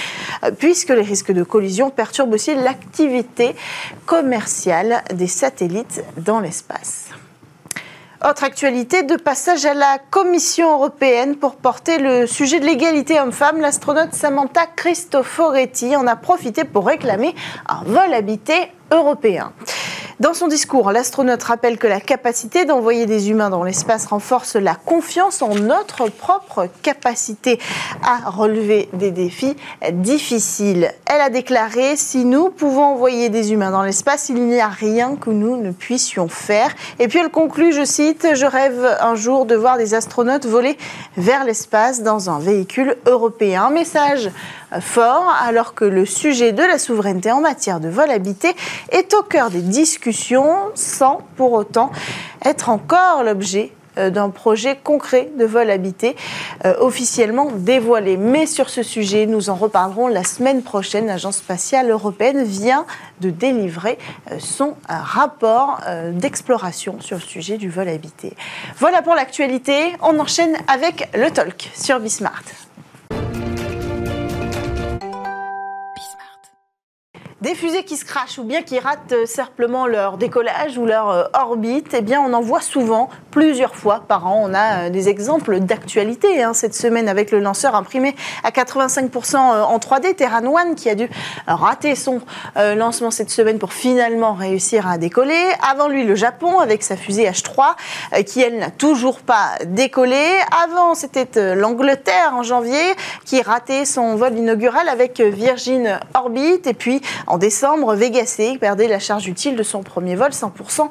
puisque 0.59 0.91
les 0.91 1.03
risques 1.03 1.33
de 1.33 1.43
collision 1.43 1.91
perturbent 1.91 2.33
aussi 2.33 2.55
l'activité 2.55 3.55
commerciale 4.07 5.03
des 5.13 5.27
satellites 5.27 6.03
dans 6.17 6.41
l'espace. 6.41 7.08
Autre 8.27 8.43
actualité, 8.43 9.05
de 9.05 9.15
passage 9.15 9.65
à 9.65 9.75
la 9.75 9.99
Commission 10.11 10.73
européenne 10.73 11.37
pour 11.37 11.55
porter 11.55 11.99
le 11.99 12.27
sujet 12.27 12.59
de 12.59 12.67
l'égalité 12.67 13.21
homme-femme, 13.21 13.61
l'astronaute 13.61 14.13
Samantha 14.13 14.67
Cristoforetti 14.67 15.95
en 15.95 16.05
a 16.09 16.17
profité 16.17 16.65
pour 16.65 16.89
réclamer 16.89 17.37
un 17.69 17.85
vol 17.85 18.13
habité 18.13 18.73
européen. 18.91 19.53
Dans 20.21 20.35
son 20.35 20.49
discours, 20.49 20.91
l'astronaute 20.91 21.45
rappelle 21.45 21.79
que 21.79 21.87
la 21.87 22.01
capacité 22.01 22.65
d'envoyer 22.65 23.07
des 23.07 23.31
humains 23.31 23.51
dans 23.51 23.63
l'espace 23.63 24.07
renforce 24.07 24.57
la 24.57 24.75
confiance 24.75 25.43
en 25.43 25.55
notre 25.55 26.11
propre 26.11 26.67
capacité 26.83 27.61
à 28.03 28.29
relever 28.29 28.89
des 28.95 29.13
défis 29.13 29.55
difficiles. 29.93 30.91
Elle 31.07 31.21
a 31.21 31.31
déclaré 31.31 31.95
Si 31.95 32.25
nous 32.25 32.49
pouvons 32.51 32.87
envoyer 32.87 33.29
des 33.29 33.53
humains 33.53 33.71
dans 33.71 33.85
l'espace, 33.85 34.29
il 34.29 34.45
n'y 34.45 34.61
a 34.61 34.67
rien 34.67 35.15
que 35.15 35.31
nous 35.31 35.57
ne 35.57 35.71
puissions 35.71 36.27
faire. 36.27 36.75
Et 36.99 37.07
puis 37.07 37.21
elle 37.21 37.31
conclut, 37.31 37.73
je 37.73 37.85
cite, 37.85 38.27
Je 38.35 38.45
rêve 38.45 38.99
un 39.01 39.15
jour 39.15 39.47
de 39.47 39.55
voir 39.55 39.79
des 39.79 39.95
astronautes 39.95 40.47
voler 40.47 40.77
vers 41.17 41.45
l'espace 41.45 42.03
dans 42.03 42.29
un 42.29 42.41
véhicule 42.41 42.97
européen. 43.07 43.67
Un 43.67 43.71
message 43.71 44.31
fort 44.81 45.33
alors 45.47 45.75
que 45.75 45.85
le 45.85 46.05
sujet 46.05 46.53
de 46.53 46.63
la 46.63 46.79
souveraineté 46.79 47.31
en 47.31 47.41
matière 47.41 47.79
de 47.79 47.89
vol 47.89 48.11
habité 48.11 48.55
est 48.91 49.15
au 49.15 49.23
cœur 49.23 49.51
des 49.51 49.63
discussions 49.63 50.08
sans 50.75 51.21
pour 51.37 51.53
autant 51.53 51.91
être 52.45 52.69
encore 52.69 53.23
l'objet 53.23 53.73
euh, 53.99 54.11
d'un 54.11 54.31
projet 54.31 54.79
concret 54.83 55.31
de 55.39 55.45
vol 55.45 55.71
habité 55.71 56.17
euh, 56.65 56.75
officiellement 56.81 57.51
dévoilé. 57.53 58.17
Mais 58.17 58.47
sur 58.47 58.71
ce 58.71 58.83
sujet, 58.83 59.27
nous 59.27 59.51
en 59.51 59.55
reparlerons 59.55 60.09
la 60.09 60.25
semaine 60.25 60.63
prochaine. 60.63 61.07
L'Agence 61.07 61.39
spatiale 61.39 61.91
européenne 61.91 62.45
vient 62.45 62.87
de 63.21 63.31
délivrer 63.31 63.99
euh, 64.31 64.37
son 64.39 64.75
rapport 64.89 65.81
d'exploration 66.13 67.01
sur 67.01 67.17
le 67.17 67.23
sujet 67.23 67.57
du 67.57 67.69
vol 67.69 67.89
habité. 67.89 68.35
Voilà 68.79 69.03
pour 69.03 69.15
l'actualité. 69.15 69.95
On 70.03 70.19
enchaîne 70.19 70.57
avec 70.69 71.09
le 71.15 71.31
talk 71.31 71.71
sur 71.75 71.99
Bismart. 72.01 72.68
Des 77.41 77.55
fusées 77.55 77.85
qui 77.85 77.97
se 77.97 78.05
crachent 78.05 78.39
ou 78.39 78.43
bien 78.43 78.63
qui 78.63 78.81
ratent 78.81 79.13
euh, 79.13 79.25
simplement 79.25 79.87
leur 79.87 80.17
décollage 80.17 80.77
ou 80.77 80.85
leur 80.85 81.09
euh, 81.09 81.23
orbite, 81.35 81.95
eh 81.97 82.01
bien 82.01 82.21
on 82.21 82.33
en 82.33 82.41
voit 82.41 82.61
souvent, 82.61 83.11
plusieurs 83.31 83.77
fois 83.77 84.03
par 84.09 84.27
an. 84.27 84.43
On 84.43 84.55
a 84.55 84.87
euh, 84.87 84.91
des 84.91 85.09
exemples 85.09 85.61
d'actualité 85.61 86.43
hein, 86.43 86.53
cette 86.53 86.75
semaine 86.75 87.09
avec 87.09 87.31
le 87.31 87.39
lanceur 87.39 87.77
imprimé 87.77 88.17
à 88.43 88.51
85% 88.51 89.37
en 89.37 89.79
3D, 89.79 90.17
Terran 90.17 90.47
One, 90.47 90.75
qui 90.75 90.91
a 90.91 90.97
dû 90.97 91.09
rater 91.47 91.95
son 91.95 92.21
lancement 92.57 93.13
cette 93.13 93.31
semaine 93.31 93.59
pour 93.59 93.73
finalement 93.73 94.35
réussir 94.35 94.89
à 94.89 94.99
décoller. 94.99 95.41
Avant 95.71 95.87
lui, 95.87 96.05
le 96.05 96.17
Japon 96.17 96.59
avec 96.59 96.83
sa 96.83 96.97
fusée 96.97 97.29
H3, 97.29 98.25
qui 98.25 98.41
elle 98.41 98.59
n'a 98.59 98.71
toujours 98.71 99.21
pas 99.21 99.51
décollé. 99.65 100.25
Avant, 100.65 100.95
c'était 100.95 101.55
l'Angleterre 101.55 102.35
en 102.35 102.43
janvier, 102.43 102.95
qui 103.25 103.43
ratait 103.43 103.85
son 103.85 104.17
vol 104.17 104.37
inaugural 104.37 104.89
avec 104.89 105.21
Virgin 105.21 106.01
Orbit. 106.15 106.63
Et 106.65 106.75
puis 106.75 107.01
en 107.29 107.39
décembre, 107.39 107.95
Vega 107.95 108.27
C 108.27 108.57
perdait 108.59 108.89
la 108.89 108.99
charge 108.99 109.27
utile 109.29 109.57
de 109.57 109.63
son 109.63 109.83
premier 109.83 110.17
vol 110.17 110.31
100% 110.31 110.89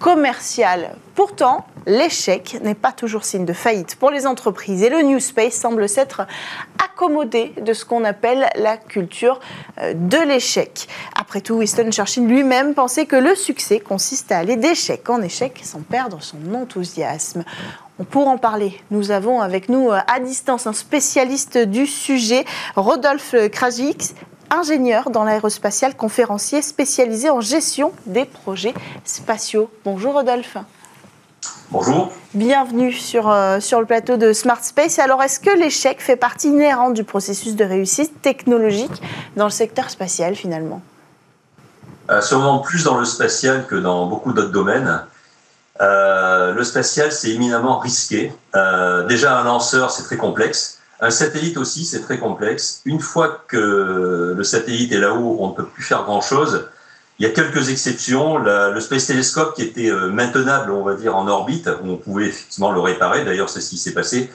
commercial. 0.00 0.94
Pourtant, 1.14 1.66
l'échec 1.86 2.58
n'est 2.62 2.74
pas 2.74 2.92
toujours 2.92 3.24
signe 3.24 3.44
de 3.44 3.52
faillite 3.52 3.96
pour 3.96 4.10
les 4.10 4.26
entreprises 4.26 4.82
et 4.82 4.90
le 4.90 5.02
New 5.02 5.20
Space 5.20 5.54
semble 5.54 5.88
s'être 5.88 6.26
accommodé 6.82 7.54
de 7.60 7.72
ce 7.72 7.84
qu'on 7.84 8.04
appelle 8.04 8.48
la 8.56 8.76
culture 8.76 9.40
euh, 9.78 9.94
de 9.94 10.18
l'échec. 10.18 10.88
Après 11.18 11.40
tout, 11.40 11.54
Winston 11.54 11.90
Churchill 11.90 12.26
lui-même 12.26 12.74
pensait 12.74 13.06
que 13.06 13.16
le 13.16 13.34
succès 13.34 13.80
consiste 13.80 14.32
à 14.32 14.38
aller 14.38 14.56
d'échec 14.56 15.08
en 15.10 15.22
échec 15.22 15.60
sans 15.64 15.80
perdre 15.80 16.22
son 16.22 16.54
enthousiasme. 16.54 17.44
Pour 18.10 18.28
en 18.28 18.38
parler, 18.38 18.80
nous 18.90 19.10
avons 19.10 19.40
avec 19.40 19.68
nous 19.68 19.90
euh, 19.90 20.00
à 20.06 20.20
distance 20.20 20.66
un 20.66 20.72
spécialiste 20.72 21.58
du 21.58 21.86
sujet, 21.86 22.44
Rodolphe 22.76 23.34
Krajix, 23.50 24.14
ingénieur 24.52 25.10
dans 25.10 25.24
l'aérospatial, 25.24 25.96
conférencier 25.96 26.62
spécialisé 26.62 27.30
en 27.30 27.40
gestion 27.40 27.92
des 28.06 28.24
projets 28.24 28.74
spatiaux. 29.04 29.70
Bonjour 29.84 30.14
Rodolphe. 30.14 30.58
Bonjour. 31.70 32.12
Bienvenue 32.34 32.92
sur, 32.92 33.30
euh, 33.30 33.58
sur 33.58 33.80
le 33.80 33.86
plateau 33.86 34.18
de 34.18 34.34
Smart 34.34 34.62
Space. 34.62 34.98
Alors, 34.98 35.22
est-ce 35.22 35.40
que 35.40 35.50
l'échec 35.50 36.02
fait 36.02 36.16
partie 36.16 36.48
inhérente 36.48 36.92
du 36.92 37.02
processus 37.02 37.56
de 37.56 37.64
réussite 37.64 38.20
technologique 38.20 39.02
dans 39.36 39.44
le 39.44 39.50
secteur 39.50 39.88
spatial 39.88 40.36
finalement? 40.36 40.82
Euh, 42.10 42.20
Sûrement 42.20 42.58
plus 42.58 42.84
dans 42.84 42.98
le 42.98 43.06
spatial 43.06 43.66
que 43.66 43.74
dans 43.74 44.06
beaucoup 44.06 44.34
d'autres 44.34 44.52
domaines. 44.52 45.02
Euh, 45.80 46.52
le 46.52 46.62
spatial, 46.62 47.10
c'est 47.10 47.30
éminemment 47.30 47.78
risqué. 47.78 48.32
déjà, 49.08 49.38
un 49.38 49.44
lanceur, 49.44 49.90
c'est 49.90 50.02
très 50.02 50.18
complexe. 50.18 50.81
Un 51.02 51.10
satellite 51.10 51.56
aussi, 51.56 51.84
c'est 51.84 52.00
très 52.00 52.18
complexe. 52.20 52.80
Une 52.84 53.00
fois 53.00 53.44
que 53.48 54.34
le 54.36 54.44
satellite 54.44 54.92
est 54.92 55.00
là-haut, 55.00 55.36
on 55.40 55.48
ne 55.48 55.52
peut 55.52 55.66
plus 55.66 55.82
faire 55.82 56.04
grand-chose. 56.04 56.68
Il 57.18 57.26
y 57.26 57.28
a 57.28 57.32
quelques 57.32 57.70
exceptions. 57.70 58.38
le 58.38 58.80
Space 58.80 59.08
Telescope 59.08 59.56
qui 59.56 59.62
était 59.62 59.90
euh, 59.90 60.10
maintenable, 60.10 60.70
on 60.70 60.84
va 60.84 60.94
dire, 60.94 61.16
en 61.16 61.26
orbite, 61.26 61.68
on 61.82 61.96
pouvait 61.96 62.26
effectivement 62.26 62.70
le 62.70 62.78
réparer. 62.78 63.24
D'ailleurs, 63.24 63.50
c'est 63.50 63.60
ce 63.60 63.70
qui 63.70 63.78
s'est 63.78 63.94
passé, 63.94 64.30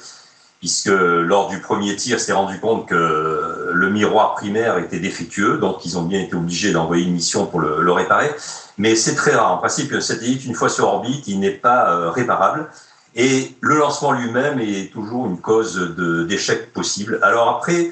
puisque 0.60 0.92
lors 0.92 1.48
du 1.48 1.62
premier 1.62 1.96
tir, 1.96 2.20
s'est 2.20 2.34
rendu 2.34 2.60
compte 2.60 2.86
que 2.90 3.72
le 3.74 3.90
miroir 3.90 4.36
primaire 4.36 4.78
était 4.78 5.00
défectueux, 5.00 5.60
donc 5.60 5.86
ils 5.86 5.98
ont 5.98 6.04
bien 6.04 6.20
été 6.20 6.36
obligés 6.36 6.74
d'envoyer 6.74 7.06
une 7.06 7.14
mission 7.14 7.46
pour 7.46 7.62
le, 7.62 7.82
le 7.82 7.92
réparer. 7.94 8.30
Mais 8.78 8.98
c'est 8.98 9.16
très 9.16 9.36
rare. 9.36 9.54
En 9.54 9.58
principe, 9.58 9.94
un 9.94 10.02
satellite, 10.02 10.44
une 10.44 10.54
fois 10.54 10.68
sur 10.68 10.86
orbite, 10.86 11.30
il 11.30 11.40
n'est 11.40 11.52
pas 11.52 11.92
euh, 11.92 12.10
réparable. 12.10 12.68
Et 13.18 13.56
le 13.62 13.78
lancement 13.78 14.12
lui-même 14.12 14.60
est 14.60 14.94
toujours 14.94 15.26
une 15.26 15.42
cause 15.42 15.76
d'échec 16.28 16.72
possible. 16.72 17.20
Alors 17.24 17.50
après, 17.50 17.92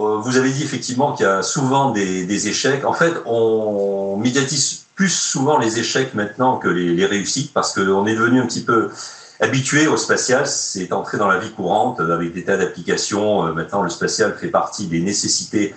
euh, 0.00 0.16
vous 0.18 0.36
avez 0.36 0.50
dit 0.50 0.64
effectivement 0.64 1.12
qu'il 1.12 1.26
y 1.26 1.28
a 1.28 1.42
souvent 1.42 1.92
des, 1.92 2.48
échecs. 2.48 2.84
En 2.84 2.92
fait, 2.92 3.14
on 3.24 4.16
médiatise 4.16 4.86
plus 4.96 5.12
souvent 5.12 5.58
les 5.58 5.78
échecs 5.78 6.12
maintenant 6.14 6.58
que 6.58 6.66
les, 6.66 7.06
réussites 7.06 7.52
parce 7.52 7.72
qu'on 7.72 8.04
est 8.06 8.16
devenu 8.16 8.40
un 8.40 8.46
petit 8.46 8.64
peu 8.64 8.90
habitué 9.38 9.86
au 9.86 9.96
spatial. 9.96 10.44
C'est 10.48 10.92
entré 10.92 11.18
dans 11.18 11.28
la 11.28 11.38
vie 11.38 11.52
courante 11.52 12.00
avec 12.00 12.32
des 12.32 12.44
tas 12.44 12.56
d'applications. 12.56 13.46
Euh, 13.46 13.52
maintenant, 13.52 13.82
le 13.82 13.90
spatial 13.90 14.36
fait 14.36 14.48
partie 14.48 14.88
des 14.88 15.00
nécessités 15.00 15.72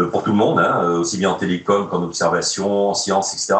euh, 0.00 0.08
pour 0.08 0.24
tout 0.24 0.30
le 0.30 0.36
monde, 0.36 0.58
hein, 0.58 0.88
aussi 0.98 1.18
bien 1.18 1.30
en 1.30 1.34
télécom 1.34 1.88
qu'en 1.88 2.02
observation, 2.02 2.90
en 2.90 2.94
sciences, 2.94 3.32
etc. 3.32 3.54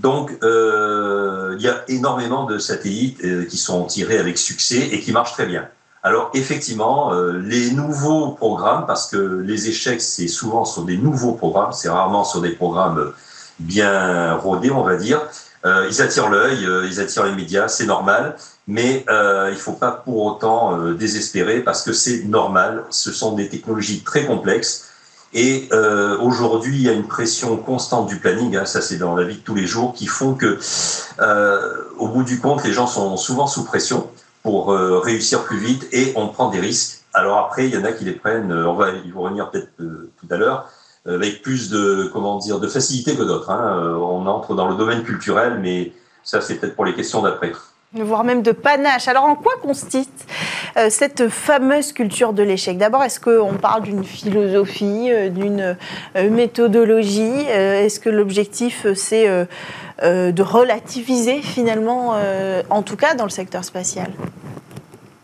Donc, 0.00 0.32
euh, 0.42 1.54
il 1.58 1.62
y 1.62 1.68
a 1.68 1.84
énormément 1.88 2.44
de 2.44 2.56
satellites 2.56 3.22
euh, 3.22 3.44
qui 3.44 3.58
sont 3.58 3.84
tirés 3.84 4.16
avec 4.16 4.38
succès 4.38 4.88
et 4.92 5.00
qui 5.00 5.12
marchent 5.12 5.34
très 5.34 5.44
bien. 5.44 5.68
Alors, 6.02 6.30
effectivement, 6.32 7.12
euh, 7.12 7.32
les 7.32 7.72
nouveaux 7.72 8.30
programmes, 8.30 8.86
parce 8.86 9.10
que 9.10 9.18
les 9.18 9.68
échecs, 9.68 10.00
c'est 10.00 10.28
souvent 10.28 10.64
sur 10.64 10.84
des 10.84 10.96
nouveaux 10.96 11.34
programmes, 11.34 11.72
c'est 11.72 11.90
rarement 11.90 12.24
sur 12.24 12.40
des 12.40 12.52
programmes 12.52 13.12
bien 13.58 14.36
rodés, 14.36 14.70
on 14.70 14.82
va 14.82 14.96
dire. 14.96 15.20
Ils 15.66 16.00
attirent 16.00 16.30
l'œil, 16.30 16.66
ils 16.86 17.00
attirent 17.00 17.24
les 17.24 17.34
médias, 17.34 17.68
c'est 17.68 17.84
normal, 17.84 18.36
mais 18.66 19.04
il 19.06 19.52
ne 19.52 19.58
faut 19.58 19.74
pas 19.74 19.90
pour 19.90 20.24
autant 20.24 20.78
désespérer 20.92 21.60
parce 21.60 21.82
que 21.82 21.92
c'est 21.92 22.24
normal. 22.24 22.84
Ce 22.88 23.12
sont 23.12 23.34
des 23.34 23.50
technologies 23.50 24.02
très 24.02 24.24
complexes 24.24 24.89
et 25.32 25.68
euh, 25.72 26.18
aujourd'hui, 26.18 26.74
il 26.74 26.82
y 26.82 26.88
a 26.88 26.92
une 26.92 27.06
pression 27.06 27.56
constante 27.56 28.08
du 28.08 28.16
planning, 28.16 28.56
hein, 28.56 28.64
ça 28.64 28.80
c'est 28.80 28.98
dans 28.98 29.14
la 29.14 29.24
vie 29.24 29.36
de 29.36 29.42
tous 29.42 29.54
les 29.54 29.66
jours, 29.66 29.92
qui 29.92 30.06
font 30.06 30.34
que, 30.34 30.58
euh, 31.20 31.76
au 31.98 32.08
bout 32.08 32.24
du 32.24 32.40
compte, 32.40 32.64
les 32.64 32.72
gens 32.72 32.88
sont 32.88 33.16
souvent 33.16 33.46
sous 33.46 33.64
pression 33.64 34.10
pour 34.42 34.72
euh, 34.72 34.98
réussir 34.98 35.44
plus 35.44 35.58
vite 35.58 35.86
et 35.92 36.12
on 36.16 36.28
prend 36.28 36.50
des 36.50 36.58
risques. 36.58 37.04
Alors 37.14 37.38
après, 37.38 37.68
il 37.68 37.74
y 37.74 37.78
en 37.78 37.84
a 37.84 37.92
qui 37.92 38.04
les 38.04 38.12
prennent, 38.12 38.52
on 38.52 38.74
va 38.74 38.90
y 38.90 39.12
revenir 39.12 39.50
peut-être 39.50 39.70
tout 39.76 40.26
à 40.30 40.36
l'heure, 40.36 40.68
avec 41.06 41.42
plus 41.42 41.70
de 41.70 42.08
comment 42.12 42.38
dire 42.38 42.60
de 42.60 42.68
facilité 42.68 43.16
que 43.16 43.22
d'autres. 43.22 43.50
Hein. 43.50 43.98
on 44.00 44.26
entre 44.26 44.54
dans 44.54 44.68
le 44.68 44.76
domaine 44.76 45.02
culturel, 45.02 45.58
mais 45.60 45.92
ça 46.22 46.40
c'est 46.40 46.54
peut-être 46.56 46.76
pour 46.76 46.84
les 46.84 46.94
questions 46.94 47.20
d'après 47.20 47.52
voire 47.92 48.22
même 48.24 48.42
de 48.42 48.52
panache. 48.52 49.08
Alors 49.08 49.24
en 49.24 49.34
quoi 49.34 49.52
consiste 49.62 50.26
euh, 50.76 50.86
cette 50.90 51.28
fameuse 51.28 51.92
culture 51.92 52.32
de 52.32 52.42
l'échec? 52.42 52.78
D'abord, 52.78 53.02
est-ce 53.02 53.18
qu'on 53.18 53.54
parle 53.54 53.82
d'une 53.82 54.04
philosophie, 54.04 55.10
euh, 55.10 55.28
d'une 55.28 55.76
euh, 56.16 56.30
méthodologie? 56.30 57.46
Est-ce 57.48 57.98
que 57.98 58.10
l'objectif, 58.10 58.86
c'est 58.94 59.26
de 60.02 60.42
relativiser 60.42 61.42
finalement, 61.42 62.14
en 62.70 62.82
tout 62.82 62.96
cas 62.96 63.14
dans 63.14 63.24
le 63.24 63.30
secteur 63.30 63.64
spatial? 63.64 64.10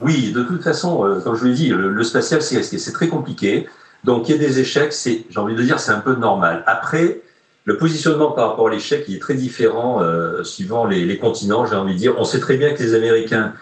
Oui, 0.00 0.32
de 0.32 0.42
toute 0.42 0.62
façon, 0.62 1.20
comme 1.22 1.34
je 1.34 1.40
vous 1.40 1.46
l'ai 1.46 1.54
dit, 1.54 1.68
le, 1.68 1.90
le 1.90 2.04
spatial, 2.04 2.42
c'est 2.42 2.92
très 2.92 3.08
compliqué. 3.08 3.68
Donc 4.04 4.28
il 4.28 4.32
y 4.32 4.34
a 4.34 4.38
des 4.38 4.60
échecs, 4.60 4.92
j'ai 5.04 5.40
envie 5.40 5.54
de 5.54 5.62
dire, 5.62 5.78
c'est 5.80 5.92
un 5.92 6.00
peu 6.00 6.14
normal. 6.14 6.62
Après, 6.66 7.20
le 7.66 7.76
positionnement 7.76 8.30
par 8.30 8.50
rapport 8.50 8.68
à 8.68 8.70
l'échec, 8.70 9.04
il 9.08 9.16
est 9.16 9.20
très 9.20 9.34
différent 9.34 10.00
euh, 10.00 10.44
suivant 10.44 10.86
les, 10.86 11.04
les 11.04 11.18
continents, 11.18 11.66
j'ai 11.66 11.74
envie 11.74 11.94
de 11.94 11.98
dire. 11.98 12.14
On 12.16 12.24
sait 12.24 12.40
très 12.40 12.56
bien 12.56 12.72
que 12.72 12.82
les 12.82 12.94
Américains 12.94 13.52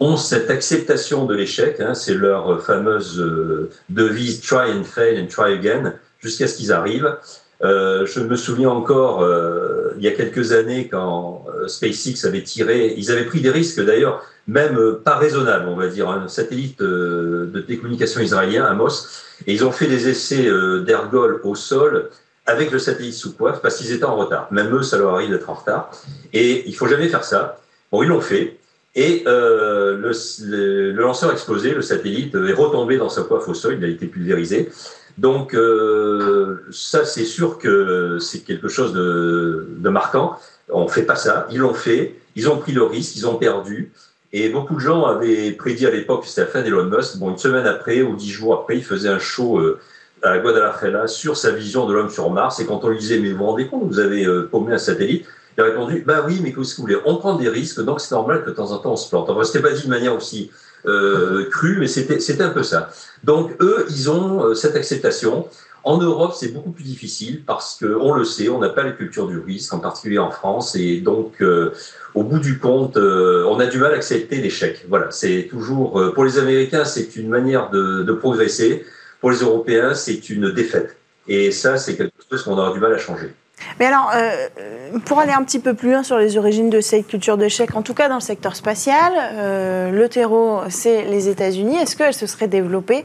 ont 0.00 0.16
cette 0.16 0.48
acceptation 0.48 1.26
de 1.26 1.34
l'échec, 1.34 1.80
hein, 1.80 1.92
c'est 1.94 2.14
leur 2.14 2.62
fameuse 2.62 3.20
euh, 3.20 3.68
devise 3.88 4.40
try 4.40 4.70
and 4.72 4.84
fail 4.84 5.20
and 5.20 5.26
try 5.26 5.52
again, 5.52 5.94
jusqu'à 6.20 6.46
ce 6.46 6.56
qu'ils 6.56 6.72
arrivent. 6.72 7.16
Euh, 7.64 8.06
je 8.06 8.20
me 8.20 8.36
souviens 8.36 8.70
encore, 8.70 9.22
euh, 9.22 9.90
il 9.96 10.04
y 10.04 10.08
a 10.08 10.12
quelques 10.12 10.52
années, 10.52 10.86
quand 10.86 11.44
euh, 11.52 11.66
SpaceX 11.66 12.24
avait 12.24 12.44
tiré, 12.44 12.94
ils 12.96 13.10
avaient 13.10 13.24
pris 13.24 13.40
des 13.40 13.50
risques 13.50 13.84
d'ailleurs, 13.84 14.22
même 14.46 14.78
pas 15.04 15.16
raisonnables, 15.16 15.68
on 15.68 15.74
va 15.74 15.88
dire, 15.88 16.08
un 16.08 16.28
satellite 16.28 16.80
de 16.80 17.60
télécommunication 17.66 18.20
israélien, 18.20 18.64
Amos, 18.64 19.08
et 19.46 19.52
ils 19.52 19.64
ont 19.64 19.72
fait 19.72 19.88
des 19.88 20.08
essais 20.08 20.48
d'ergol 20.86 21.40
au 21.44 21.54
sol 21.54 22.08
avec 22.48 22.72
le 22.72 22.78
satellite 22.78 23.14
sous 23.14 23.34
coiffe 23.34 23.60
parce 23.60 23.76
qu'ils 23.76 23.92
étaient 23.92 24.04
en 24.04 24.16
retard. 24.16 24.48
Même 24.50 24.74
eux, 24.74 24.82
ça 24.82 24.96
leur 24.96 25.14
arrive 25.14 25.30
d'être 25.30 25.50
en 25.50 25.54
retard. 25.54 25.90
Et 26.32 26.66
il 26.66 26.74
faut 26.74 26.88
jamais 26.88 27.08
faire 27.08 27.22
ça. 27.22 27.60
Bon, 27.92 28.02
ils 28.02 28.08
l'ont 28.08 28.22
fait. 28.22 28.58
Et 28.94 29.22
euh, 29.26 29.96
le, 29.96 30.12
le, 30.46 31.02
lanceur 31.02 31.30
a 31.30 31.34
explosé, 31.34 31.74
le 31.74 31.82
satellite 31.82 32.34
est 32.34 32.52
retombé 32.54 32.96
dans 32.96 33.10
sa 33.10 33.22
coiffe 33.22 33.46
au 33.48 33.54
sol, 33.54 33.76
il 33.78 33.84
a 33.84 33.88
été 33.88 34.06
pulvérisé. 34.06 34.70
Donc 35.18 35.54
euh, 35.54 36.64
ça, 36.70 37.04
c'est 37.04 37.26
sûr 37.26 37.58
que 37.58 38.18
c'est 38.18 38.40
quelque 38.40 38.68
chose 38.68 38.94
de, 38.94 39.88
marquant. 39.88 40.38
On 40.70 40.84
ne 40.84 40.88
fait 40.88 41.02
pas 41.02 41.16
ça. 41.16 41.46
Ils 41.50 41.58
l'ont 41.58 41.74
fait. 41.74 42.14
Ils 42.34 42.48
ont 42.48 42.56
pris 42.56 42.72
le 42.72 42.82
risque. 42.82 43.16
Ils 43.16 43.26
ont 43.26 43.36
perdu. 43.36 43.92
Et 44.32 44.48
beaucoup 44.48 44.74
de 44.74 44.80
gens 44.80 45.04
avaient 45.04 45.52
prédit 45.52 45.86
à 45.86 45.90
l'époque 45.90 46.22
que 46.22 46.28
c'était 46.28 46.42
la 46.42 46.46
fin 46.46 46.62
d'Elon 46.62 46.84
Musk. 46.84 47.18
Bon, 47.18 47.30
une 47.30 47.38
semaine 47.38 47.66
après 47.66 48.02
ou 48.02 48.16
dix 48.16 48.30
jours 48.30 48.54
après, 48.54 48.76
il 48.76 48.84
faisait 48.84 49.08
un 49.08 49.18
show 49.18 49.58
euh, 49.58 49.78
à 50.22 50.38
Guadalajara 50.38 51.06
sur 51.06 51.36
sa 51.36 51.50
vision 51.50 51.86
de 51.86 51.94
l'homme 51.94 52.10
sur 52.10 52.30
Mars. 52.30 52.60
Et 52.60 52.66
quand 52.66 52.84
on 52.84 52.88
lui 52.88 52.98
disait, 52.98 53.18
mais 53.18 53.30
vous 53.30 53.38
vous 53.38 53.46
rendez 53.46 53.66
compte, 53.66 53.84
vous 53.86 53.98
avez 53.98 54.24
euh, 54.26 54.48
paumé 54.50 54.74
un 54.74 54.78
satellite, 54.78 55.26
il 55.58 55.62
a 55.62 55.64
répondu, 55.64 56.04
bah 56.06 56.24
oui, 56.24 56.38
mais 56.40 56.52
qu'est-ce 56.52 56.74
que 56.74 56.76
vous 56.76 56.82
voulez? 56.82 56.98
On 57.04 57.16
prend 57.16 57.34
des 57.34 57.48
risques, 57.48 57.80
donc 57.80 58.00
c'est 58.00 58.14
normal 58.14 58.44
que 58.44 58.50
de 58.50 58.54
temps 58.54 58.70
en 58.70 58.78
temps 58.78 58.92
on 58.92 58.96
se 58.96 59.08
plante. 59.08 59.28
Enfin, 59.28 59.42
c'était 59.42 59.60
pas 59.60 59.72
dit 59.72 59.82
de 59.82 59.88
manière 59.88 60.14
aussi 60.14 60.52
euh, 60.86 61.46
crue, 61.50 61.78
mais 61.80 61.88
c'était, 61.88 62.20
c'était 62.20 62.44
un 62.44 62.50
peu 62.50 62.62
ça. 62.62 62.90
Donc 63.24 63.50
eux, 63.60 63.84
ils 63.90 64.08
ont 64.08 64.44
euh, 64.44 64.54
cette 64.54 64.76
acceptation. 64.76 65.48
En 65.82 65.98
Europe, 65.98 66.34
c'est 66.36 66.52
beaucoup 66.52 66.70
plus 66.70 66.84
difficile 66.84 67.42
parce 67.44 67.76
que 67.76 67.86
on 67.86 68.12
le 68.12 68.24
sait, 68.24 68.48
on 68.48 68.60
n'a 68.60 68.68
pas 68.68 68.84
la 68.84 68.92
culture 68.92 69.26
du 69.26 69.38
risque, 69.38 69.72
en 69.72 69.80
particulier 69.80 70.18
en 70.18 70.30
France, 70.30 70.76
et 70.76 71.00
donc 71.00 71.40
euh, 71.40 71.72
au 72.14 72.22
bout 72.22 72.38
du 72.38 72.58
compte, 72.58 72.96
euh, 72.96 73.44
on 73.48 73.58
a 73.58 73.66
du 73.66 73.78
mal 73.78 73.92
à 73.92 73.96
accepter 73.96 74.36
l'échec. 74.36 74.84
Voilà, 74.88 75.10
c'est 75.10 75.48
toujours 75.50 76.12
pour 76.14 76.24
les 76.24 76.38
Américains, 76.38 76.84
c'est 76.84 77.16
une 77.16 77.28
manière 77.28 77.70
de, 77.70 78.02
de 78.02 78.12
progresser. 78.12 78.84
Pour 79.20 79.30
les 79.30 79.38
Européens, 79.38 79.94
c'est 79.94 80.30
une 80.30 80.52
défaite. 80.52 80.96
Et 81.26 81.50
ça, 81.50 81.76
c'est 81.76 81.96
quelque 81.96 82.12
chose 82.30 82.42
qu'on 82.42 82.56
aura 82.56 82.72
du 82.72 82.80
mal 82.80 82.92
à 82.94 82.98
changer. 82.98 83.34
Mais 83.78 83.86
alors, 83.86 84.12
euh, 84.14 84.98
pour 85.04 85.18
aller 85.18 85.32
un 85.32 85.42
petit 85.42 85.58
peu 85.58 85.74
plus 85.74 85.90
loin 85.90 86.02
sur 86.02 86.16
les 86.18 86.36
origines 86.36 86.70
de 86.70 86.80
cette 86.80 87.06
culture 87.06 87.36
d'échec, 87.36 87.74
en 87.74 87.82
tout 87.82 87.94
cas 87.94 88.08
dans 88.08 88.14
le 88.16 88.20
secteur 88.20 88.56
spatial, 88.56 89.12
euh, 89.16 89.90
le 89.90 90.08
terreau, 90.08 90.60
c'est 90.68 91.04
les 91.04 91.28
États-Unis. 91.28 91.76
Est-ce 91.76 91.96
qu'elle 91.96 92.14
se 92.14 92.26
serait 92.26 92.48
développée 92.48 93.04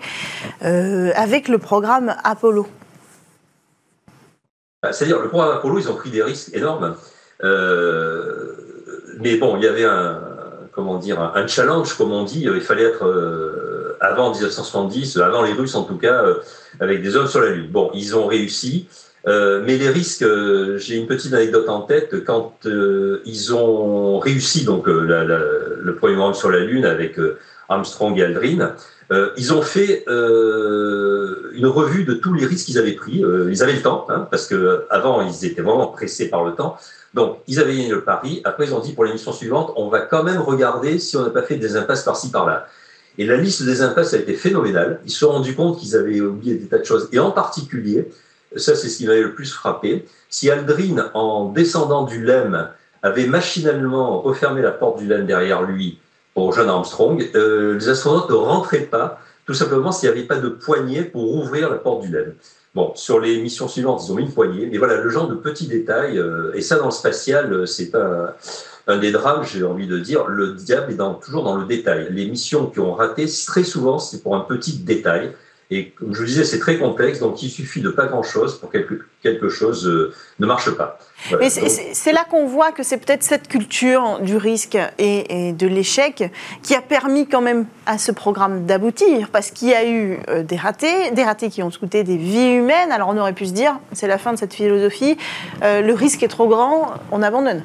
euh, 0.64 1.12
avec 1.16 1.48
le 1.48 1.58
programme 1.58 2.16
Apollo? 2.24 2.68
Bah, 4.82 4.94
C'est-à-dire, 4.94 5.20
le 5.20 5.30
programme 5.30 5.58
Apollo, 5.58 5.80
ils 5.80 5.90
ont 5.90 5.96
pris 5.96 6.12
des 6.12 6.24
risques 6.24 6.54
énormes. 6.54 6.96
mais 7.42 9.38
bon, 9.38 9.58
il 9.58 9.64
y 9.64 9.68
avait 9.68 9.86
un, 9.86 10.20
comment 10.72 10.98
dire, 10.98 11.20
un 11.20 11.48
challenge, 11.48 11.96
comme 11.98 12.12
on 12.12 12.24
dit. 12.24 12.44
Il 12.44 12.62
fallait 12.62 12.84
être 12.84 13.06
avant 14.04 14.32
1970, 14.32 15.18
avant 15.18 15.42
les 15.42 15.54
Russes 15.54 15.76
en 15.76 15.84
tout 15.84 15.98
cas, 15.98 16.24
avec 16.80 17.02
des 17.02 17.16
hommes 17.16 17.28
sur 17.28 17.42
la 17.42 17.50
Lune. 17.50 17.70
Bon, 17.72 17.90
ils 17.94 18.16
ont 18.16 18.28
réussi. 18.28 18.88
Euh, 19.26 19.64
mais 19.66 19.78
les 19.78 19.90
risques, 19.90 20.24
euh, 20.24 20.78
j'ai 20.78 20.98
une 20.98 21.08
petite 21.08 21.34
anecdote 21.34 21.70
en 21.70 21.82
tête. 21.82 22.24
Quand 22.26 22.54
euh, 22.66 23.22
ils 23.26 23.54
ont 23.54 24.20
réussi 24.20 24.66
donc 24.66 24.88
le 24.88 25.96
premier 25.96 26.18
homme 26.18 26.34
sur 26.34 26.52
la 26.52 26.60
Lune 26.60 26.86
avec 26.86 27.18
Armstrong 27.70 28.18
et 28.18 28.24
Aldrin, 28.24 28.74
ils 29.38 29.54
ont 29.54 29.62
fait 29.62 30.06
une 30.08 31.68
revue 31.68 32.04
de 32.04 32.14
tous 32.14 32.34
les 32.34 32.46
risques 32.46 32.66
qu'ils 32.66 32.80
avaient 32.80 32.94
pris. 32.94 33.24
ils 33.50 33.64
avaient 33.64 33.74
le 33.74 33.82
temps, 33.82 34.08
hein, 34.10 34.28
parce 34.30 34.48
que 34.48 34.86
avant 34.90 35.22
ils 35.22 35.46
étaient 35.46 35.62
vraiment 35.62 35.88
pressés 35.88 36.30
par 36.30 36.44
le 36.44 36.54
temps. 36.54 36.78
Donc 37.14 37.38
ils 37.48 37.60
avaient 37.60 37.76
gagné 37.76 37.90
le 37.90 38.02
pari. 38.02 38.42
Après 38.44 38.66
ils 38.66 38.74
ont 38.74 38.80
dit 38.80 38.94
pour 38.94 39.06
l'émission 39.06 39.32
suivante, 39.32 39.72
on 39.76 39.88
va 39.88 40.02
quand 40.02 40.24
même 40.24 40.42
regarder 40.42 40.98
si 41.00 41.16
on 41.16 41.24
n'a 41.24 41.30
pas 41.30 41.44
fait 41.44 41.58
des 41.58 41.78
impasses 41.78 42.04
par-ci 42.04 42.32
par-là. 42.32 42.68
Et 43.18 43.26
la 43.26 43.38
liste 43.38 43.64
des 43.64 43.82
impasses 43.82 44.14
a 44.14 44.18
été 44.18 44.34
phénoménale. 44.34 45.00
Ils 45.06 45.12
se 45.12 45.20
sont 45.20 45.32
rendus 45.32 45.56
compte 45.56 45.80
qu'ils 45.80 45.96
avaient 45.96 46.20
oublié 46.22 46.56
des 46.56 46.66
tas 46.66 46.80
de 46.80 46.84
choses. 46.84 47.10
Et 47.12 47.20
en 47.20 47.32
particulier, 47.32 48.10
ça 48.56 48.76
c'est 48.76 48.90
ce 48.90 48.98
qui 48.98 49.06
m'avait 49.06 49.22
le 49.22 49.34
plus 49.34 49.52
frappé, 49.52 50.06
si 50.30 50.50
Aldrin, 50.50 51.12
en 51.14 51.50
descendant 51.50 52.04
du 52.04 52.24
LEM, 52.24 52.70
avait 53.04 53.28
machinalement 53.28 54.22
refermé 54.22 54.62
la 54.62 54.72
porte 54.72 55.00
du 55.00 55.08
LEM 55.08 55.26
derrière 55.26 55.62
lui 55.62 56.00
pour 56.34 56.52
John 56.54 56.70
Armstrong, 56.70 57.30
euh, 57.36 57.76
les 57.76 57.90
astronautes 57.90 58.30
ne 58.30 58.36
rentraient 58.36 58.86
pas, 58.86 59.20
tout 59.46 59.54
simplement 59.54 59.92
s'il 59.92 60.10
n'y 60.10 60.18
avait 60.18 60.28
pas 60.28 60.38
de 60.38 60.50
poignée 60.50 61.04
pour 61.04 61.36
ouvrir 61.36 61.70
la 61.70 61.78
porte 61.78 62.02
du 62.02 62.12
LEM. 62.12 62.34
Bon, 62.76 62.92
sur 62.96 63.20
les 63.20 63.40
missions 63.40 63.68
suivantes, 63.68 64.02
ils 64.04 64.12
ont 64.12 64.16
mis 64.16 64.24
une 64.24 64.32
poignée, 64.32 64.66
mais 64.66 64.80
voilà, 64.80 64.98
le 64.98 65.10
genre 65.10 65.28
de 65.28 65.36
petits 65.36 65.68
détails, 65.68 66.18
euh, 66.18 66.52
et 66.56 66.62
ça 66.62 66.78
dans 66.78 66.86
le 66.86 66.92
spatial, 66.92 67.54
euh, 67.54 67.66
c'est 67.68 67.94
un, 67.94 68.34
un 68.88 68.98
des 68.98 69.12
drames, 69.12 69.44
j'ai 69.44 69.64
envie 69.64 69.86
de 69.86 70.00
dire, 70.00 70.26
le 70.26 70.54
diable 70.54 70.92
est 70.92 70.96
dans, 70.96 71.14
toujours 71.14 71.44
dans 71.44 71.56
le 71.56 71.66
détail. 71.66 72.08
Les 72.10 72.26
missions 72.26 72.66
qui 72.68 72.80
ont 72.80 72.94
raté, 72.94 73.28
très 73.46 73.64
souvent, 73.64 74.00
c'est 74.00 74.24
pour 74.24 74.36
un 74.36 74.42
petit 74.42 74.80
détail. 74.80 75.34
Et 75.72 75.90
comme 75.90 76.14
je 76.14 76.20
vous 76.20 76.26
disais, 76.26 76.44
c'est 76.44 76.60
très 76.60 76.78
complexe, 76.78 77.20
donc 77.20 77.42
il 77.42 77.50
suffit 77.50 77.82
de 77.82 77.90
pas 77.90 78.06
grand-chose 78.06 78.60
pour 78.60 78.70
que 78.70 78.78
quelque 79.22 79.50
chose 79.50 79.88
euh, 79.88 80.14
ne 80.40 80.46
marche 80.46 80.70
pas. 80.72 81.00
Mais 81.40 81.50
c'est 81.50 82.12
là 82.12 82.26
qu'on 82.30 82.46
voit 82.46 82.72
que 82.72 82.84
c'est 82.84 82.98
peut-être 82.98 83.24
cette 83.24 83.48
culture 83.48 84.20
du 84.22 84.36
risque 84.36 84.78
et, 85.00 85.54
de 85.54 85.68
l'échec 85.68 86.32
qui 86.62 86.76
a 86.76 86.82
permis 86.82 87.28
quand 87.28 87.42
même 87.42 87.66
à 87.86 87.98
ce 87.98 88.12
programme 88.12 88.66
d'aboutir, 88.66 89.30
parce 89.32 89.52
qu'il 89.52 89.70
y 89.70 89.74
a 89.74 89.88
eu 89.88 90.20
euh, 90.30 90.44
des 90.44 90.58
ratés, 90.58 91.12
des 91.12 91.24
ratés 91.24 91.50
qui 91.50 91.64
ont 91.64 91.72
coûté 91.72 92.04
des 92.04 92.18
vies 92.18 92.52
humaines. 92.52 92.92
Alors 92.92 93.10
on 93.10 93.18
aurait 93.18 93.34
pu 93.34 93.46
se 93.46 93.54
dire, 93.54 93.80
c'est 93.94 94.08
la 94.08 94.18
fin 94.18 94.34
de 94.34 94.38
cette 94.38 94.54
philosophie, 94.54 95.18
euh, 95.64 95.82
le 95.82 95.94
risque 95.94 96.24
est 96.24 96.28
trop 96.28 96.48
grand, 96.48 96.94
on 97.12 97.22
abandonne. 97.22 97.64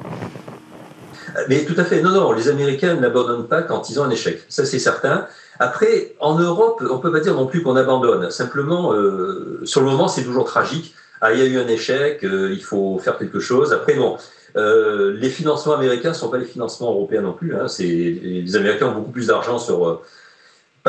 Mais 1.47 1.63
tout 1.63 1.75
à 1.77 1.83
fait, 1.83 2.01
non, 2.01 2.11
non, 2.11 2.31
les 2.31 2.47
Américains 2.47 2.95
n'abandonnent 2.95 3.47
pas 3.47 3.61
quand 3.61 3.89
ils 3.89 3.99
ont 3.99 4.03
un 4.03 4.09
échec, 4.09 4.41
ça 4.49 4.65
c'est 4.65 4.79
certain. 4.79 5.27
Après, 5.59 6.15
en 6.19 6.39
Europe, 6.39 6.81
on 6.89 6.95
ne 6.95 7.01
peut 7.01 7.11
pas 7.11 7.19
dire 7.19 7.35
non 7.35 7.45
plus 7.45 7.61
qu'on 7.61 7.75
abandonne. 7.75 8.31
Simplement, 8.31 8.93
euh, 8.93 9.59
sur 9.65 9.81
le 9.81 9.87
moment, 9.87 10.07
c'est 10.07 10.23
toujours 10.23 10.45
tragique. 10.45 10.95
Ah, 11.21 11.33
il 11.33 11.39
y 11.39 11.41
a 11.41 11.45
eu 11.45 11.57
un 11.59 11.67
échec, 11.67 12.23
euh, 12.23 12.53
il 12.53 12.63
faut 12.63 12.97
faire 12.99 13.17
quelque 13.17 13.41
chose. 13.41 13.73
Après, 13.73 13.95
bon, 13.95 14.17
euh, 14.55 15.13
les 15.19 15.29
financements 15.29 15.73
américains 15.73 16.09
ne 16.09 16.13
sont 16.13 16.29
pas 16.29 16.37
les 16.37 16.45
financements 16.45 16.91
européens 16.91 17.21
non 17.21 17.33
plus. 17.33 17.55
Hein. 17.55 17.65
Les 17.79 18.55
Américains 18.55 18.87
ont 18.87 18.93
beaucoup 18.93 19.11
plus 19.11 19.27
d'argent 19.27 19.59
sur 19.59 19.87
euh, 19.87 20.01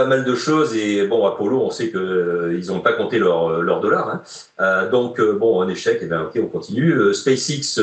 pas 0.00 0.06
mal 0.06 0.24
de 0.24 0.34
choses. 0.34 0.76
Et 0.76 1.06
bon, 1.06 1.26
Apollo, 1.26 1.60
on 1.60 1.70
sait 1.70 1.88
qu'ils 1.90 1.98
euh, 1.98 2.62
n'ont 2.68 2.80
pas 2.80 2.92
compté 2.92 3.18
leur, 3.18 3.62
leur 3.62 3.80
dollar. 3.80 4.08
Hein. 4.08 4.22
Euh, 4.60 4.90
donc, 4.90 5.20
bon, 5.20 5.60
un 5.60 5.68
échec, 5.68 5.98
et 6.00 6.04
eh 6.04 6.08
bien, 6.08 6.22
ok, 6.22 6.38
on 6.42 6.46
continue. 6.46 7.14
SpaceX, 7.14 7.78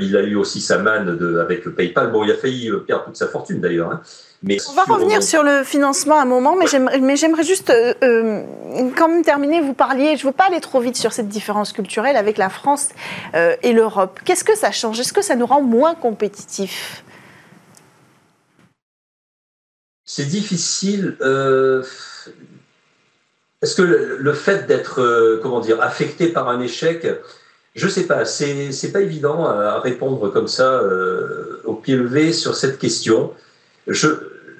il 0.00 0.16
a 0.16 0.22
eu 0.22 0.36
aussi 0.36 0.60
sa 0.60 0.78
manne 0.78 1.16
de, 1.16 1.38
avec 1.38 1.68
PayPal. 1.68 2.10
Bon, 2.12 2.24
il 2.24 2.30
a 2.30 2.36
failli 2.36 2.70
perdre 2.86 3.04
toute 3.04 3.16
sa 3.16 3.28
fortune 3.28 3.60
d'ailleurs. 3.60 3.90
Hein. 3.90 4.00
On 4.68 4.72
va 4.74 4.82
revenir 4.82 5.22
sur 5.22 5.42
le 5.42 5.64
financement 5.64 6.20
un 6.20 6.24
moment, 6.24 6.54
mais 6.56 6.66
j'aimerais 6.66 7.44
juste 7.44 7.70
euh, 7.70 7.94
euh, 8.02 8.42
quand 8.96 9.08
même 9.08 9.22
terminer. 9.22 9.60
Vous 9.60 9.72
parliez, 9.72 10.16
je 10.16 10.22
ne 10.26 10.30
veux 10.30 10.36
pas 10.36 10.44
aller 10.44 10.60
trop 10.60 10.80
vite 10.80 10.96
sur 10.96 11.12
cette 11.12 11.28
différence 11.28 11.72
culturelle 11.72 12.16
avec 12.16 12.36
la 12.36 12.50
France 12.50 12.88
euh, 13.34 13.56
et 13.62 13.72
l'Europe. 13.72 14.20
Qu'est-ce 14.24 14.44
que 14.44 14.56
ça 14.56 14.70
change? 14.70 15.00
Est-ce 15.00 15.12
que 15.12 15.22
ça 15.22 15.34
nous 15.34 15.46
rend 15.46 15.62
moins 15.62 15.94
compétitifs? 15.94 17.04
C'est 20.16 20.26
difficile. 20.26 21.16
Est-ce 23.62 23.74
que 23.74 23.82
le, 23.82 24.32
fait 24.32 24.68
d'être, 24.68 25.40
comment 25.42 25.58
dire, 25.58 25.80
affecté 25.80 26.28
par 26.28 26.48
un 26.48 26.60
échec, 26.60 27.04
je 27.74 27.86
ne 27.86 27.90
sais 27.90 28.06
pas, 28.06 28.24
c'est 28.24 28.92
pas 28.92 29.00
évident 29.00 29.44
à 29.44 29.80
répondre 29.80 30.28
comme 30.32 30.46
ça 30.46 30.80
au 31.64 31.74
pied 31.74 31.96
levé 31.96 32.32
sur 32.32 32.54
cette 32.54 32.78
question. 32.78 33.32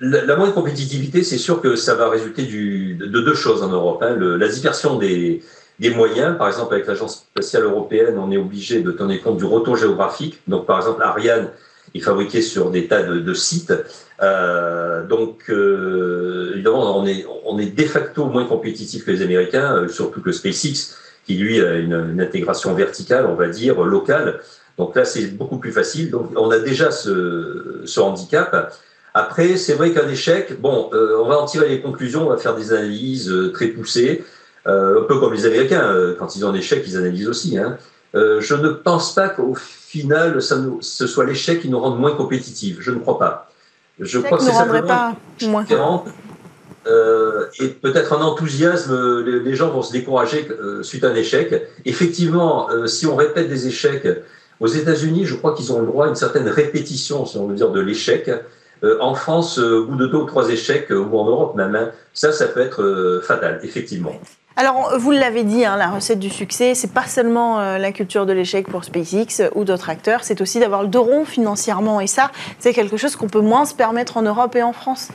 La, 0.01 0.35
moindre 0.35 0.55
compétitivité, 0.55 1.23
c'est 1.23 1.39
sûr 1.39 1.61
que 1.61 1.77
ça 1.77 1.95
va 1.95 2.09
résulter 2.11 2.43
de, 2.43 3.07
deux 3.07 3.35
choses 3.37 3.63
en 3.63 3.69
Europe. 3.69 4.03
Hein. 4.03 4.17
la 4.19 4.49
dispersion 4.49 4.99
des, 4.99 5.41
des, 5.79 5.91
moyens, 5.91 6.37
par 6.37 6.49
exemple 6.49 6.75
avec 6.75 6.89
l'Agence 6.89 7.29
spatiale 7.33 7.63
européenne, 7.63 8.19
on 8.19 8.33
est 8.33 8.39
obligé 8.39 8.83
de 8.83 8.91
tenir 8.91 9.23
compte 9.23 9.37
du 9.37 9.45
retour 9.45 9.77
géographique. 9.77 10.41
Donc 10.49 10.67
par 10.67 10.79
exemple, 10.79 11.01
Ariane 11.01 11.49
est 11.95 12.01
fabriqué 12.01 12.43
sur 12.43 12.71
des 12.71 12.87
tas 12.87 13.03
de, 13.03 13.35
sites. 13.35 13.73
Euh, 14.23 15.07
donc 15.07 15.45
euh, 15.49 16.53
évidemment, 16.55 16.99
on 16.99 17.07
est, 17.07 17.27
on 17.45 17.59
est 17.59 17.77
de 17.77 17.85
facto 17.85 18.27
moins 18.27 18.45
compétitif 18.47 19.05
que 19.05 19.11
les 19.11 19.23
Américains, 19.23 19.77
euh, 19.77 19.89
surtout 19.89 20.21
que 20.21 20.33
SpaceX, 20.33 20.97
qui 21.27 21.35
lui 21.35 21.61
a 21.61 21.75
une, 21.75 21.95
une, 22.13 22.21
intégration 22.21 22.75
verticale, 22.75 23.27
on 23.27 23.35
va 23.35 23.49
dire, 23.49 23.83
locale. 23.83 24.41
Donc 24.79 24.97
là, 24.97 25.05
c'est 25.05 25.27
beaucoup 25.29 25.59
plus 25.59 25.73
facile. 25.73 26.11
Donc 26.11 26.31
on 26.37 26.51
a 26.51 26.59
déjà 26.59 26.91
ce, 26.91 27.83
ce 27.85 28.01
handicap. 28.01 28.75
Après, 29.15 29.57
c'est 29.57 29.75
vrai 29.75 29.93
qu'un 29.93 30.09
échec, 30.09 30.61
bon, 30.61 30.91
euh, 30.93 31.17
on 31.23 31.29
va 31.29 31.39
en 31.39 31.47
tirer 31.47 31.69
les 31.69 31.81
conclusions, 31.81 32.27
on 32.27 32.31
va 32.31 32.37
faire 32.37 32.57
des 32.57 32.73
analyses 32.73 33.31
euh, 33.31 33.53
très 33.53 33.69
poussées, 33.69 34.25
euh, 34.67 35.03
un 35.03 35.05
peu 35.05 35.21
comme 35.21 35.33
les 35.33 35.47
Américains, 35.47 35.95
quand 36.19 36.35
ils 36.35 36.45
ont 36.45 36.49
un 36.49 36.55
échec, 36.55 36.83
ils 36.85 36.97
analysent 36.97 37.29
aussi. 37.29 37.57
Hein. 37.57 37.79
Je 38.15 38.55
ne 38.55 38.69
pense 38.69 39.15
pas 39.15 39.29
qu'au 39.29 39.55
final, 39.55 40.41
ça 40.41 40.57
nous, 40.57 40.79
ce 40.81 41.07
soit 41.07 41.25
l'échec 41.25 41.61
qui 41.61 41.69
nous 41.69 41.81
rende 41.81 41.99
moins 41.99 42.13
compétitifs. 42.13 42.79
Je 42.81 42.91
ne 42.91 42.99
crois 42.99 43.19
pas. 43.19 43.51
Je 43.99 44.19
crois 44.19 44.39
que 44.39 44.45
c'est 44.45 44.53
simplement 44.53 44.87
pas 44.87 45.17
moins. 45.43 45.65
Euh, 46.87 47.47
et 47.61 47.69
peut-être 47.69 48.13
un 48.13 48.23
enthousiasme, 48.23 49.25
les, 49.25 49.55
gens 49.55 49.71
vont 49.71 49.83
se 49.83 49.93
décourager 49.93 50.49
suite 50.83 51.05
à 51.05 51.09
un 51.09 51.15
échec. 51.15 51.69
Effectivement, 51.85 52.69
si 52.87 53.07
on 53.07 53.17
répète 53.17 53.49
des 53.49 53.67
échecs, 53.67 54.07
aux 54.61 54.67
États-Unis, 54.67 55.27
je 55.27 55.35
crois 55.35 55.55
qu'ils 55.55 55.73
ont 55.73 55.81
le 55.81 55.87
droit 55.87 56.07
à 56.07 56.09
une 56.09 56.15
certaine 56.15 56.49
répétition, 56.49 57.27
si 57.27 57.37
on 57.37 57.47
veut 57.47 57.55
dire, 57.55 57.71
de 57.71 57.81
l'échec. 57.81 58.31
Euh, 58.83 58.99
en 59.01 59.15
France, 59.15 59.59
euh, 59.59 59.81
au 59.81 59.87
bout 59.87 59.97
de 59.97 60.07
deux 60.07 60.19
ou 60.19 60.25
trois 60.25 60.51
échecs, 60.51 60.91
euh, 60.91 60.99
ou 60.99 61.19
en 61.19 61.27
Europe 61.27 61.57
même, 61.57 61.75
hein, 61.75 61.91
ça, 62.13 62.33
ça 62.33 62.47
peut 62.47 62.61
être 62.61 63.21
fatal, 63.23 63.61
effectivement. 63.63 64.21
Alors, 64.57 64.97
vous 64.99 65.11
l'avez 65.11 65.43
dit, 65.43 65.65
hein, 65.65 65.77
la 65.77 65.91
recette 65.91 66.21
du 66.21 66.31
succès, 66.31 66.77
c'est 66.77 66.93
pas 66.93 67.07
seulement 67.07 67.59
euh, 67.59 67.77
la 67.77 67.91
culture 67.91 68.25
de 68.25 68.33
l'échec 68.33 68.69
pour 68.69 68.85
SpaceX 68.85 69.51
ou 69.57 69.65
d'autres 69.65 69.91
acteurs, 69.91 70.23
c'est 70.23 70.41
aussi 70.41 70.61
d'avoir 70.61 70.83
le 70.83 70.89
dos 70.89 71.03
rond 71.03 71.25
financièrement. 71.25 72.01
Et 72.01 72.07
ça, 72.07 72.31
c'est 72.61 72.73
quelque 72.73 72.97
chose 72.97 73.17
qu'on 73.17 73.29
peut 73.29 73.41
moins 73.41 73.65
se 73.65 73.75
permettre 73.75 74.17
en 74.17 74.23
Europe 74.23 74.55
et 74.55 74.63
en 74.63 74.73
France. 74.73 75.09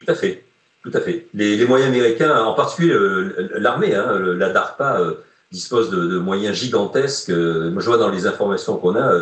Tout 0.00 0.10
à 0.10 0.16
fait. 0.16 0.44
Tout 0.82 0.90
à 0.94 1.00
fait. 1.00 1.26
Les, 1.32 1.64
moyens 1.64 1.90
américains, 1.90 2.42
en 2.42 2.54
particulier 2.54 2.92
euh, 2.92 3.50
l'armée, 3.54 3.94
hein, 3.94 4.18
la 4.18 4.50
DARPA 4.50 5.00
euh, 5.00 5.14
dispose 5.52 5.90
de, 5.90 6.18
moyens 6.18 6.56
gigantesques. 6.56 7.30
je 7.30 7.84
vois 7.84 7.98
dans 7.98 8.10
les 8.10 8.26
informations 8.26 8.78
qu'on 8.78 8.96
a 8.96 9.12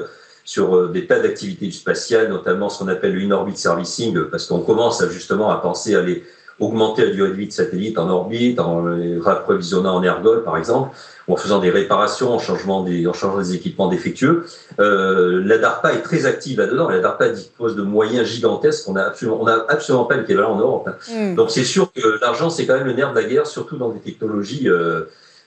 sur 0.44 0.88
des 0.88 1.06
tas 1.06 1.18
d'activités 1.18 1.70
spatiales, 1.70 2.28
notamment 2.28 2.68
ce 2.68 2.78
qu'on 2.78 2.88
appelle 2.88 3.14
le 3.14 3.20
in-orbit 3.20 3.56
servicing, 3.56 4.16
parce 4.30 4.46
qu'on 4.46 4.60
commence 4.60 5.06
justement 5.10 5.50
à 5.50 5.56
penser 5.56 5.96
à 5.96 6.02
les 6.02 6.24
augmenter 6.58 7.04
la 7.04 7.12
durée 7.12 7.30
de 7.30 7.34
vie 7.34 7.46
de 7.46 7.52
satellites 7.52 7.98
en 7.98 8.08
orbite, 8.08 8.58
en 8.58 8.86
les 8.86 9.18
rapprovisionnant 9.18 9.96
en 9.96 10.02
ergol, 10.02 10.42
par 10.42 10.56
exemple, 10.56 10.96
ou 11.28 11.34
en 11.34 11.36
faisant 11.36 11.58
des 11.58 11.70
réparations, 11.70 12.32
en, 12.32 12.38
changement 12.38 12.82
des, 12.82 13.06
en 13.06 13.12
changeant 13.12 13.38
des 13.38 13.54
équipements 13.54 13.88
défectueux. 13.88 14.46
Euh, 14.80 15.42
la 15.44 15.58
DARPA 15.58 15.94
est 15.94 16.02
très 16.02 16.24
active 16.24 16.58
là-dedans. 16.58 16.88
La 16.88 17.00
DARPA 17.00 17.28
dispose 17.30 17.76
de 17.76 17.82
moyens 17.82 18.26
gigantesques. 18.26 18.88
On 18.88 18.92
n'a 18.92 19.06
absolument, 19.06 19.38
on 19.40 19.46
a 19.46 19.66
absolument 19.68 20.04
pas 20.04 20.16
l'équivalent 20.16 20.52
en 20.52 20.58
Europe. 20.58 20.88
Hein. 20.88 21.32
Mm. 21.32 21.34
Donc 21.34 21.50
c'est 21.50 21.64
sûr 21.64 21.92
que 21.92 22.20
l'argent, 22.22 22.48
c'est 22.48 22.64
quand 22.66 22.74
même 22.74 22.86
le 22.86 22.94
nerf 22.94 23.12
de 23.12 23.20
la 23.20 23.24
guerre, 23.24 23.46
surtout 23.46 23.76
dans 23.76 23.90
des 23.90 24.00
technologies, 24.00 24.68
euh, 24.68 25.02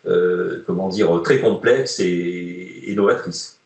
euh, 0.08 0.64
comment 0.68 0.90
dire, 0.90 1.22
très 1.24 1.40
complexes 1.40 2.00
et, 2.00 2.84
et 2.86 2.96
novatrices. 2.96 3.59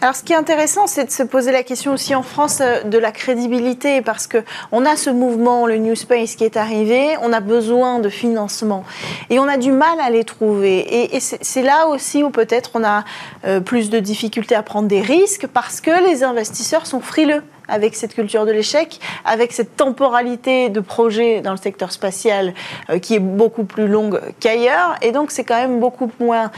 Alors, 0.00 0.14
ce 0.14 0.22
qui 0.22 0.32
est 0.32 0.36
intéressant, 0.36 0.86
c'est 0.86 1.04
de 1.04 1.10
se 1.10 1.22
poser 1.22 1.52
la 1.52 1.62
question 1.62 1.92
aussi 1.92 2.14
en 2.14 2.22
France 2.22 2.58
euh, 2.60 2.82
de 2.82 2.98
la 2.98 3.12
crédibilité, 3.12 4.02
parce 4.02 4.26
que 4.26 4.38
on 4.72 4.84
a 4.84 4.96
ce 4.96 5.10
mouvement, 5.10 5.66
le 5.66 5.76
New 5.78 5.94
Space, 5.94 6.36
qui 6.36 6.44
est 6.44 6.56
arrivé. 6.56 7.16
On 7.22 7.32
a 7.32 7.40
besoin 7.40 7.98
de 7.98 8.08
financement 8.08 8.84
et 9.30 9.38
on 9.38 9.48
a 9.48 9.56
du 9.56 9.72
mal 9.72 9.98
à 10.00 10.10
les 10.10 10.24
trouver. 10.24 11.14
Et, 11.14 11.20
c'est 11.20 11.62
là 11.62 11.88
aussi 11.88 12.22
où 12.22 12.30
peut-être 12.30 12.70
on 12.74 12.84
a 12.84 13.04
euh, 13.44 13.60
plus 13.60 13.90
de 13.90 13.98
difficultés 13.98 14.54
à 14.54 14.62
prendre 14.62 14.88
des 14.88 15.00
risques, 15.00 15.46
parce 15.46 15.80
que 15.80 15.90
les 16.08 16.22
investisseurs 16.22 16.86
sont 16.86 17.00
frileux 17.00 17.42
avec 17.68 17.94
cette 17.94 18.14
culture 18.14 18.46
de 18.46 18.50
l'échec, 18.50 18.98
avec 19.24 19.52
cette 19.52 19.76
temporalité 19.76 20.70
de 20.70 20.80
projet 20.80 21.40
dans 21.42 21.52
le 21.52 21.58
secteur 21.58 21.92
spatial 21.92 22.54
euh, 22.90 22.98
qui 22.98 23.14
est 23.14 23.20
beaucoup 23.20 23.64
plus 23.64 23.86
longue 23.86 24.20
qu'ailleurs. 24.40 24.94
Et 25.02 25.12
donc, 25.12 25.30
c'est 25.30 25.44
quand 25.44 25.60
même 25.60 25.78
beaucoup 25.78 26.10
moins 26.18 26.50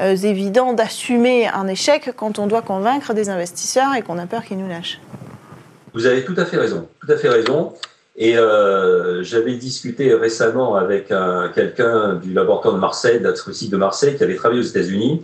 euh, 0.00 0.16
évident 0.16 0.72
d'assumer 0.72 1.46
un 1.48 1.68
échec 1.68 2.12
quand 2.16 2.38
on 2.38 2.46
doit 2.46 2.62
convaincre 2.62 3.12
des 3.14 3.28
investisseurs 3.28 3.94
et 3.96 4.02
qu'on 4.02 4.18
a 4.18 4.26
peur 4.26 4.44
qu'ils 4.44 4.58
nous 4.58 4.68
lâchent. 4.68 5.00
Vous 5.92 6.06
avez 6.06 6.24
tout 6.24 6.34
à 6.36 6.44
fait 6.44 6.56
raison. 6.56 6.88
Tout 7.00 7.12
à 7.12 7.16
fait 7.16 7.28
raison. 7.28 7.74
Et 8.16 8.38
euh, 8.38 9.22
j'avais 9.22 9.54
discuté 9.54 10.14
récemment 10.14 10.76
avec 10.76 11.12
quelqu'un 11.54 12.14
du 12.14 12.32
laboratoire 12.32 12.74
de 12.74 12.80
Marseille, 12.80 13.20
de 13.20 13.70
de 13.70 13.76
Marseille, 13.76 14.16
qui 14.16 14.22
avait 14.22 14.36
travaillé 14.36 14.60
aux 14.60 14.66
États-Unis 14.66 15.22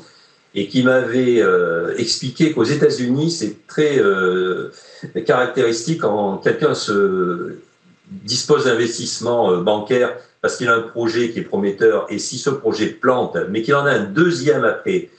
et 0.54 0.66
qui 0.66 0.82
m'avait 0.82 1.40
expliqué 1.96 2.52
qu'aux 2.52 2.64
États-Unis, 2.64 3.30
c'est 3.30 3.66
très 3.68 4.00
caractéristique 5.24 6.00
quand 6.00 6.38
quelqu'un 6.38 6.74
se 6.74 7.58
dispose 8.10 8.64
d'investissement 8.64 9.52
euh, 9.52 9.60
bancaire 9.60 10.16
parce 10.42 10.56
qu'il 10.56 10.68
a 10.68 10.74
un 10.74 10.80
projet 10.80 11.30
qui 11.30 11.40
est 11.40 11.42
prometteur 11.42 12.06
et 12.08 12.18
si 12.18 12.38
ce 12.38 12.50
projet 12.50 12.86
plante, 12.86 13.36
mais 13.50 13.62
qu'il 13.62 13.74
en 13.74 13.86
a 13.86 13.90
un 13.90 14.04
deuxième 14.04 14.64
après, 14.64 15.10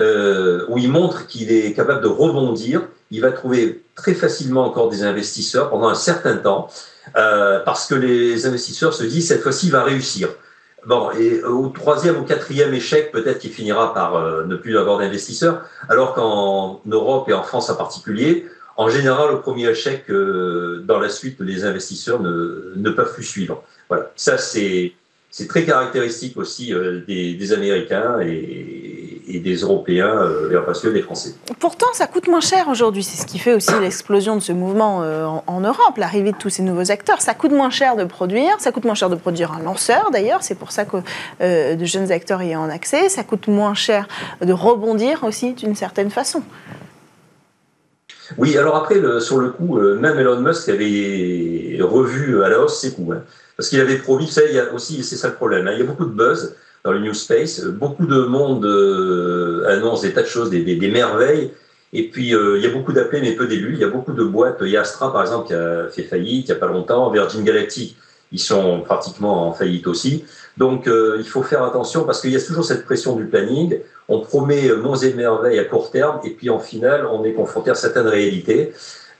euh, 0.00 0.64
où 0.68 0.78
il 0.78 0.90
montre 0.90 1.26
qu'il 1.26 1.52
est 1.52 1.74
capable 1.74 2.00
de 2.00 2.08
rebondir, 2.08 2.82
il 3.10 3.20
va 3.20 3.30
trouver 3.30 3.82
très 3.94 4.14
facilement 4.14 4.64
encore 4.64 4.88
des 4.88 5.02
investisseurs 5.02 5.68
pendant 5.68 5.88
un 5.88 5.94
certain 5.94 6.36
temps 6.36 6.68
euh, 7.16 7.60
parce 7.60 7.86
que 7.86 7.94
les 7.94 8.46
investisseurs 8.46 8.94
se 8.94 9.04
disent 9.04 9.28
cette 9.28 9.42
fois-ci 9.42 9.66
il 9.66 9.72
va 9.72 9.84
réussir. 9.84 10.28
Bon, 10.86 11.10
et 11.10 11.42
au 11.42 11.68
troisième 11.68 12.16
ou 12.16 12.22
quatrième 12.22 12.72
échec, 12.72 13.12
peut-être 13.12 13.38
qu'il 13.38 13.50
finira 13.50 13.92
par 13.92 14.46
ne 14.46 14.56
plus 14.56 14.78
avoir 14.78 14.96
d'investisseurs, 14.96 15.60
alors 15.90 16.14
qu'en 16.14 16.80
Europe 16.86 17.28
et 17.28 17.34
en 17.34 17.42
France 17.42 17.68
en 17.68 17.74
particulier, 17.74 18.46
en 18.80 18.88
général, 18.88 19.30
au 19.34 19.36
premier 19.36 19.68
échec, 19.68 20.04
euh, 20.08 20.82
dans 20.86 20.98
la 20.98 21.10
suite, 21.10 21.38
les 21.40 21.66
investisseurs 21.66 22.18
ne, 22.18 22.72
ne 22.76 22.90
peuvent 22.90 23.12
plus 23.12 23.24
suivre. 23.24 23.62
Voilà, 23.90 24.10
ça 24.16 24.38
c'est 24.38 24.94
très 25.48 25.64
caractéristique 25.66 26.38
aussi 26.38 26.72
euh, 26.72 27.02
des, 27.06 27.52
Américains 27.52 28.20
et, 28.22 29.20
et 29.28 29.38
des 29.38 29.56
Européens, 29.56 30.16
euh, 30.22 30.50
et 30.50 30.56
en 30.56 30.62
particulier 30.62 30.94
des 30.94 31.02
Français. 31.02 31.34
Pourtant, 31.58 31.88
ça 31.92 32.06
coûte 32.06 32.26
moins 32.26 32.40
cher 32.40 32.68
aujourd'hui. 32.68 33.02
C'est 33.02 33.20
ce 33.20 33.26
qui 33.26 33.38
fait 33.38 33.52
aussi 33.52 33.78
l'explosion 33.82 34.34
de 34.36 34.40
ce 34.40 34.52
mouvement 34.52 35.02
euh, 35.02 35.26
en, 35.26 35.60
Europe, 35.60 35.98
l'arrivée 35.98 36.32
de 36.32 36.38
tous 36.38 36.48
ces 36.48 36.62
nouveaux 36.62 36.90
acteurs. 36.90 37.20
Ça 37.20 37.34
coûte 37.34 37.52
moins 37.52 37.68
cher 37.68 37.96
de 37.96 38.04
produire, 38.04 38.52
ça 38.60 38.72
coûte 38.72 38.86
moins 38.86 38.94
cher 38.94 39.10
de 39.10 39.16
produire 39.16 39.52
un 39.52 39.60
lanceur 39.60 40.10
d'ailleurs. 40.10 40.42
C'est 40.42 40.58
pour 40.58 40.72
ça 40.72 40.86
que 40.86 40.96
de 41.40 41.84
jeunes 41.84 42.10
acteurs 42.12 42.42
y 42.42 42.56
ont 42.56 42.70
accès. 42.70 43.10
Ça 43.10 43.24
coûte 43.24 43.46
moins 43.46 43.74
cher 43.74 44.08
de 44.40 44.54
rebondir 44.54 45.22
aussi 45.24 45.52
d'une 45.52 45.74
certaine 45.74 46.08
façon. 46.08 46.42
Oui, 48.38 48.56
alors 48.56 48.76
après, 48.76 48.98
le, 48.98 49.20
sur 49.20 49.38
le 49.38 49.50
coup, 49.50 49.78
même 49.78 50.18
Elon 50.18 50.40
Musk 50.40 50.68
avait 50.68 51.78
revu 51.80 52.42
à 52.42 52.48
la 52.48 52.60
hausse 52.60 52.80
ses 52.80 52.92
coûts. 52.92 53.12
Hein. 53.12 53.22
Parce 53.56 53.68
qu'il 53.68 53.80
avait 53.80 53.98
promis, 53.98 54.24
vous 54.24 54.32
savez, 54.32 54.48
il 54.48 54.56
y 54.56 54.58
a 54.58 54.72
aussi, 54.72 55.02
c'est 55.04 55.16
ça 55.16 55.28
le 55.28 55.34
problème, 55.34 55.68
hein, 55.68 55.72
il 55.74 55.80
y 55.80 55.82
a 55.82 55.84
beaucoup 55.84 56.06
de 56.06 56.14
buzz 56.14 56.54
dans 56.82 56.92
le 56.92 57.00
New 57.00 57.12
Space, 57.12 57.62
beaucoup 57.66 58.06
de 58.06 58.22
monde 58.22 58.64
euh, 58.64 59.66
annonce 59.68 60.00
des 60.00 60.14
tas 60.14 60.22
de 60.22 60.26
choses, 60.26 60.48
des, 60.48 60.62
des, 60.62 60.88
merveilles, 60.88 61.52
et 61.92 62.08
puis 62.08 62.34
euh, 62.34 62.56
il 62.56 62.64
y 62.64 62.66
a 62.66 62.70
beaucoup 62.70 62.94
d'appels 62.94 63.20
mais 63.20 63.32
peu 63.32 63.46
d'élus, 63.46 63.74
il 63.74 63.80
y 63.80 63.84
a 63.84 63.88
beaucoup 63.88 64.12
de 64.12 64.24
boîtes, 64.24 64.58
il 64.62 64.68
y 64.68 64.78
a 64.78 64.80
Astra 64.80 65.12
par 65.12 65.20
exemple 65.20 65.48
qui 65.48 65.52
a 65.52 65.88
fait 65.88 66.04
faillite 66.04 66.48
il 66.48 66.52
n'y 66.52 66.56
a 66.56 66.60
pas 66.60 66.68
longtemps, 66.68 67.10
Virgin 67.10 67.44
Galactic, 67.44 67.96
ils 68.32 68.40
sont 68.40 68.80
pratiquement 68.82 69.48
en 69.48 69.52
faillite 69.52 69.86
aussi. 69.86 70.24
Donc 70.56 70.86
euh, 70.86 71.16
il 71.18 71.28
faut 71.28 71.42
faire 71.42 71.64
attention 71.64 72.04
parce 72.04 72.20
qu'il 72.20 72.30
y 72.30 72.36
a 72.36 72.40
toujours 72.40 72.64
cette 72.64 72.84
pression 72.84 73.16
du 73.16 73.26
planning, 73.26 73.78
on 74.08 74.20
promet 74.20 74.74
monts 74.74 74.96
et 74.96 75.14
merveilles 75.14 75.58
à 75.58 75.64
court 75.64 75.90
terme, 75.90 76.20
et 76.24 76.30
puis 76.30 76.50
en 76.50 76.58
final 76.58 77.06
on 77.06 77.24
est 77.24 77.32
confronté 77.32 77.70
à 77.70 77.74
certaines 77.74 78.08
réalités. 78.08 78.72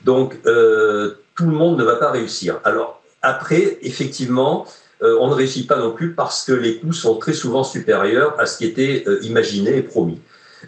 Donc 0.04 0.40
tout 0.42 1.46
le 1.46 1.52
monde 1.52 1.78
ne 1.78 1.84
va 1.84 1.96
pas 1.96 2.10
réussir. 2.10 2.60
Alors 2.64 3.00
après, 3.22 3.78
effectivement, 3.82 4.66
euh, 5.02 5.16
on 5.20 5.28
ne 5.28 5.34
réussit 5.34 5.66
pas 5.66 5.78
non 5.78 5.92
plus 5.92 6.12
parce 6.12 6.44
que 6.44 6.52
les 6.52 6.78
coûts 6.78 6.92
sont 6.92 7.16
très 7.16 7.32
souvent 7.32 7.64
supérieurs 7.64 8.38
à 8.38 8.46
ce 8.46 8.58
qui 8.58 8.66
était 8.66 9.04
euh, 9.06 9.18
imaginé 9.22 9.78
et 9.78 9.82
promis. 9.82 10.20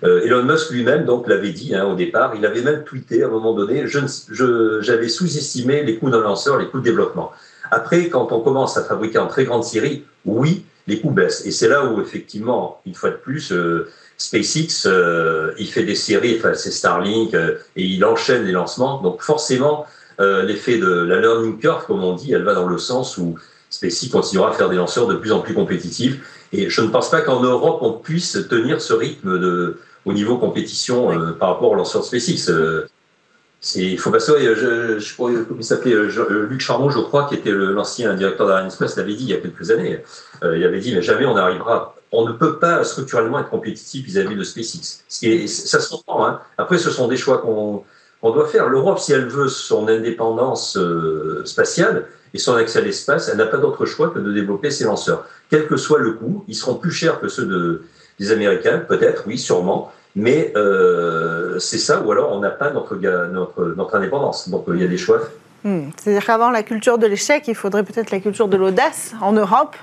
Euh, 0.04 0.24
Elon 0.24 0.42
Musk 0.42 0.70
lui-même 0.70 1.04
donc 1.04 1.28
l'avait 1.28 1.50
dit 1.50 1.74
hein, 1.74 1.84
au 1.84 1.94
départ, 1.94 2.34
il 2.34 2.46
avait 2.46 2.62
même 2.62 2.82
tweeté 2.84 3.22
à 3.22 3.26
un 3.26 3.30
moment 3.30 3.52
donné, 3.52 3.84
j'avais 3.86 5.08
sous-estimé 5.08 5.82
les 5.82 5.98
coûts 5.98 6.08
d'un 6.08 6.22
lanceur, 6.22 6.58
les 6.58 6.66
coûts 6.66 6.78
de 6.78 6.84
développement. 6.84 7.32
Après, 7.72 8.08
quand 8.08 8.32
on 8.32 8.40
commence 8.40 8.76
à 8.76 8.84
fabriquer 8.84 9.18
en 9.18 9.26
très 9.26 9.44
grande 9.44 9.64
série, 9.64 10.04
oui, 10.24 10.64
les 10.86 11.00
coûts 11.00 11.10
baissent. 11.10 11.46
Et 11.46 11.50
c'est 11.50 11.68
là 11.68 11.84
où 11.86 12.00
effectivement, 12.00 12.80
une 12.86 12.94
fois 12.94 13.10
de 13.10 13.16
plus, 13.16 13.52
SpaceX, 14.18 14.88
il 15.58 15.66
fait 15.68 15.84
des 15.84 15.94
séries, 15.94 16.36
enfin 16.38 16.54
c'est 16.54 16.70
Starlink, 16.70 17.34
et 17.34 17.82
il 17.82 18.04
enchaîne 18.04 18.44
les 18.44 18.52
lancements. 18.52 19.00
Donc 19.00 19.22
forcément, 19.22 19.86
euh, 20.20 20.42
l'effet 20.42 20.78
de 20.78 20.88
la 20.88 21.20
learning 21.20 21.58
curve, 21.58 21.86
comme 21.86 22.04
on 22.04 22.14
dit, 22.14 22.32
elle 22.32 22.44
va 22.44 22.54
dans 22.54 22.66
le 22.66 22.78
sens 22.78 23.16
où 23.18 23.36
SpaceX 23.70 24.10
continuera 24.10 24.50
à 24.50 24.52
faire 24.52 24.68
des 24.68 24.76
lanceurs 24.76 25.06
de 25.06 25.14
plus 25.14 25.32
en 25.32 25.40
plus 25.40 25.54
compétitifs. 25.54 26.46
Et 26.52 26.68
je 26.68 26.80
ne 26.82 26.88
pense 26.88 27.10
pas 27.10 27.22
qu'en 27.22 27.42
Europe, 27.42 27.78
on 27.80 27.92
puisse 27.92 28.38
tenir 28.48 28.80
ce 28.80 28.92
rythme 28.92 29.38
de, 29.38 29.80
au 30.04 30.12
niveau 30.12 30.36
compétition 30.36 31.10
euh, 31.10 31.32
par 31.32 31.48
rapport 31.50 31.70
aux 31.70 31.74
lanceurs 31.74 32.02
de 32.02 32.06
SpaceX. 32.06 32.50
Euh, 33.76 33.80
il 33.80 33.98
faut 33.98 34.10
passer, 34.10 34.32
je, 34.40 34.98
je, 34.98 35.16
comment 35.16 35.44
il 35.58 35.64
s'appelait, 35.64 35.94
Luc 35.94 36.60
Charmont, 36.60 36.90
je 36.90 36.98
crois, 36.98 37.28
qui 37.28 37.34
était 37.36 37.52
l'ancien 37.52 38.14
directeur 38.14 38.46
d'Arianespace, 38.46 38.96
l'avait 38.96 39.14
dit 39.14 39.24
il 39.24 39.30
y 39.30 39.34
a 39.34 39.38
quelques 39.38 39.70
années. 39.70 40.02
il 40.42 40.64
avait 40.64 40.80
dit, 40.80 40.94
mais 40.94 41.02
jamais 41.02 41.26
on 41.26 41.34
n'arrivera, 41.34 41.94
on 42.12 42.26
ne 42.26 42.32
peut 42.32 42.58
pas 42.58 42.84
structurellement 42.84 43.40
être 43.40 43.48
compétitif 43.48 44.04
vis-à-vis 44.04 44.36
de 44.36 44.44
SpaceX. 44.44 45.04
Ce 45.08 45.18
qui 45.20 45.32
est, 45.32 45.46
ça 45.46 45.80
se 45.80 45.90
comprend. 45.90 46.26
Hein. 46.26 46.40
Après, 46.58 46.78
ce 46.78 46.90
sont 46.90 47.08
des 47.08 47.16
choix 47.16 47.38
qu'on 47.38 47.84
on 48.20 48.30
doit 48.30 48.46
faire. 48.46 48.68
L'Europe, 48.68 48.98
si 48.98 49.12
elle 49.12 49.26
veut 49.26 49.48
son 49.48 49.88
indépendance 49.88 50.76
euh, 50.76 51.42
spatiale 51.44 52.06
et 52.34 52.38
son 52.38 52.54
accès 52.54 52.78
à 52.78 52.82
l'espace, 52.82 53.28
elle 53.28 53.38
n'a 53.38 53.46
pas 53.46 53.56
d'autre 53.56 53.86
choix 53.86 54.10
que 54.10 54.18
de 54.18 54.30
développer 54.32 54.70
ses 54.70 54.84
lanceurs. 54.84 55.26
Quel 55.50 55.66
que 55.66 55.76
soit 55.76 55.98
le 55.98 56.12
coût, 56.12 56.44
ils 56.48 56.54
seront 56.54 56.74
plus 56.74 56.92
chers 56.92 57.18
que 57.18 57.28
ceux 57.28 57.46
de, 57.46 57.82
des 58.20 58.30
Américains, 58.30 58.78
peut-être, 58.78 59.24
oui, 59.26 59.38
sûrement, 59.38 59.90
mais 60.14 60.52
euh, 60.56 61.58
c'est 61.58 61.78
ça, 61.78 62.02
ou 62.02 62.12
alors 62.12 62.32
on 62.32 62.40
n'a 62.40 62.50
pas 62.50 62.70
notre, 62.70 62.96
notre, 62.96 63.94
indépendance. 63.94 64.48
Donc 64.48 64.64
il 64.68 64.80
y 64.80 64.84
a 64.84 64.86
des 64.86 64.98
choix 64.98 65.20
hmm. 65.64 65.88
C'est-à-dire 65.96 66.24
qu'avant 66.24 66.50
la 66.50 66.62
culture 66.62 66.98
de 66.98 67.06
l'échec, 67.06 67.48
il 67.48 67.54
faudrait 67.54 67.82
peut-être 67.82 68.10
la 68.10 68.20
culture 68.20 68.48
de 68.48 68.56
l'audace 68.56 69.14
en 69.20 69.32
Europe 69.32 69.76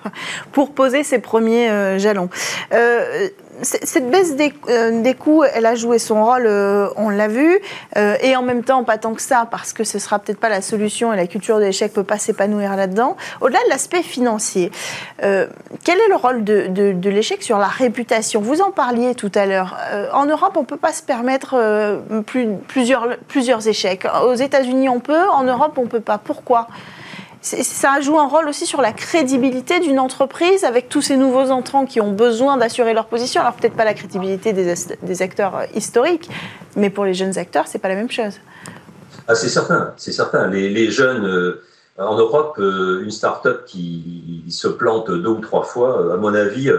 pour 0.52 0.74
poser 0.74 1.04
ses 1.04 1.20
premiers 1.20 1.70
euh, 1.70 1.98
jalons 1.98 2.30
cette 3.62 4.10
baisse 4.10 4.34
euh, 4.70 5.02
des, 5.02 5.14
coûts, 5.14 5.44
elle 5.44 5.66
a 5.66 5.76
joué 5.76 6.00
son 6.00 6.24
rôle, 6.24 6.46
euh, 6.46 6.90
on 6.96 7.10
l'a 7.10 7.28
vu, 7.28 7.60
euh, 7.98 8.16
et 8.22 8.36
en 8.36 8.42
même 8.42 8.64
temps 8.64 8.84
pas 8.84 8.98
tant 8.98 9.14
que 9.14 9.22
ça, 9.22 9.48
parce 9.50 9.74
que 9.74 9.84
ce 9.84 10.00
sera 10.00 10.20
peut-être 10.20 10.40
pas 10.40 10.50
la 10.50 10.62
solution 10.62 11.14
et 11.14 11.18
la 11.18 11.28
culture 11.28 11.58
de 11.58 11.64
l'échec 11.64 11.94
peut 11.94 12.04
pas 12.04 12.18
s'épanouir 12.18 12.76
là-dedans. 12.76 13.18
Au-delà 13.42 13.60
de 13.66 13.70
l'aspect 13.70 14.04
financier, 14.04 14.72
quel 15.20 16.00
est 16.00 16.08
le 16.10 16.16
rôle 16.16 16.44
de, 16.44 17.10
l'échec 17.10 17.44
sur 17.44 17.58
la 17.58 17.68
réputation? 17.68 18.42
Vous 18.42 18.62
en 18.62 18.72
parliez 18.72 19.16
tout 19.16 19.32
à 19.36 19.46
l'heure. 19.46 19.78
en 20.14 20.26
Europe, 20.26 20.56
on 20.56 20.64
peut 20.64 20.78
pas 20.78 20.94
se 20.94 21.04
permettre 21.04 21.56
plusieurs, 22.68 23.18
plusieurs 23.28 23.68
échecs. 23.68 24.08
Aux 24.26 24.36
États-Unis, 24.36 24.90
on 24.90 25.00
peut. 25.00 25.28
En 25.34 25.44
Europe, 25.44 25.78
on 25.78 25.88
peut 25.88 26.00
pas. 26.00 26.18
Pourquoi? 26.18 26.68
Ça 27.42 28.02
joue 28.02 28.20
un 28.20 28.28
rôle 28.28 28.50
aussi 28.50 28.66
sur 28.66 28.82
la 28.82 28.92
crédibilité 28.92 29.80
d'une 29.80 30.00
entreprise 30.00 30.66
avec 30.66 30.90
tous 30.90 31.02
ces 31.02 31.16
nouveaux 31.16 31.52
entrants 31.52 31.86
qui 31.86 32.02
ont 32.02 32.12
besoin 32.12 32.58
d'assurer 32.58 32.94
leur 32.94 33.06
position. 33.06 33.40
Alors 33.40 33.54
peut-être 33.54 33.76
pas 33.76 33.86
la 33.86 33.94
crédibilité 33.94 34.52
des, 34.52 35.22
acteurs 35.22 35.56
euh, 35.56 35.66
historiques, 35.74 36.30
mais 36.76 36.90
pour 36.90 37.06
les 37.06 37.14
jeunes 37.14 37.38
acteurs, 37.38 37.68
c'est 37.68 37.80
pas 37.80 37.88
la 37.88 37.96
même 37.96 38.12
chose. 38.12 38.34
Ah, 39.28 39.36
c'est 39.36 39.48
certain, 39.48 39.94
c'est 39.96 40.12
certain. 40.12 40.48
Les, 40.48 40.92
jeunes 40.92 41.26
euh, 41.26 41.62
en 41.98 42.18
Europe, 42.18 42.58
euh, 42.60 43.04
une 43.04 43.12
start-up 43.12 43.64
qui 43.66 44.44
se 44.50 44.68
plante 44.68 45.10
deux 45.10 45.30
ou 45.30 45.40
trois 45.40 45.64
fois, 45.64 46.14
à 46.14 46.18
mon 46.18 46.34
avis, 46.34 46.70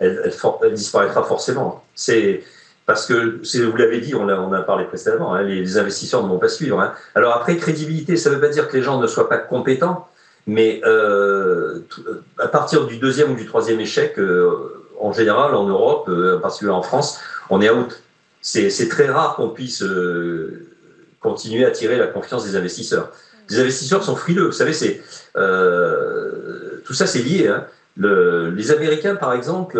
elle, 0.00 0.32
disparaîtra 0.72 1.22
forcément. 1.22 1.84
C'est 1.94 2.42
parce 2.88 3.04
que, 3.04 3.38
vous 3.66 3.76
l'avez 3.76 4.00
dit, 4.00 4.14
on 4.14 4.30
a, 4.30 4.56
a 4.56 4.62
parlé 4.62 4.86
précédemment, 4.86 5.34
hein, 5.34 5.42
les, 5.42 5.76
investisseurs 5.76 6.22
ne 6.22 6.28
vont 6.28 6.38
pas 6.38 6.48
suivre. 6.48 6.80
Hein. 6.80 6.94
Alors 7.14 7.34
après, 7.34 7.58
crédibilité, 7.58 8.16
ça 8.16 8.30
ne 8.30 8.36
veut 8.36 8.40
pas 8.40 8.48
dire 8.48 8.66
que 8.66 8.78
les 8.78 8.82
gens 8.82 8.98
ne 8.98 9.06
soient 9.06 9.28
pas 9.28 9.36
compétents, 9.36 10.08
mais 10.46 10.80
euh, 10.86 11.80
à 12.38 12.48
partir 12.48 12.86
du 12.86 12.96
deuxième 12.96 13.32
ou 13.32 13.34
du 13.34 13.44
troisième 13.44 13.78
échec, 13.78 14.18
euh, 14.18 14.86
en 14.98 15.12
général, 15.12 15.54
en 15.54 15.66
Europe, 15.66 16.08
euh, 16.08 16.38
en 16.38 16.40
particulier 16.40 16.70
en 16.70 16.80
France, 16.80 17.20
on 17.50 17.60
est 17.60 17.68
out. 17.68 18.02
C'est 18.40 18.88
très 18.88 19.10
rare 19.10 19.36
qu'on 19.36 19.50
puisse 19.50 19.84
continuer 21.20 21.66
à 21.66 21.70
tirer 21.70 21.98
la 21.98 22.06
confiance 22.06 22.46
des 22.46 22.56
investisseurs. 22.56 23.12
Les 23.50 23.60
investisseurs 23.60 24.02
sont 24.02 24.16
frileux. 24.16 24.46
Vous 24.46 24.52
savez, 24.52 24.72
tout 26.84 26.94
ça, 26.94 27.06
c'est 27.06 27.18
lié. 27.18 27.48
Hein. 27.48 27.66
Le, 27.98 28.48
les 28.48 28.70
Américains, 28.70 29.16
par 29.16 29.34
exemple, 29.34 29.76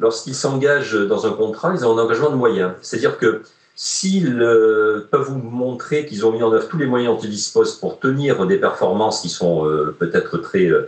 lorsqu'ils 0.00 0.34
s'engagent 0.34 0.94
dans 0.94 1.26
un 1.26 1.32
contrat, 1.32 1.72
ils 1.74 1.86
ont 1.86 1.96
un 1.96 2.02
engagement 2.02 2.30
de 2.30 2.36
moyens. 2.36 2.72
C'est-à-dire 2.82 3.18
que 3.18 3.42
s'ils 3.76 4.42
euh, 4.42 5.06
peuvent 5.10 5.28
vous 5.28 5.38
montrer 5.38 6.06
qu'ils 6.06 6.26
ont 6.26 6.32
mis 6.32 6.42
en 6.42 6.52
œuvre 6.52 6.68
tous 6.68 6.78
les 6.78 6.86
moyens 6.86 7.14
dont 7.14 7.22
ils 7.22 7.30
disposent 7.30 7.76
pour 7.76 7.98
tenir 7.98 8.46
des 8.46 8.56
performances 8.56 9.20
qui 9.20 9.28
sont 9.28 9.66
euh, 9.66 9.94
peut-être 9.98 10.38
très, 10.38 10.66
euh, 10.66 10.86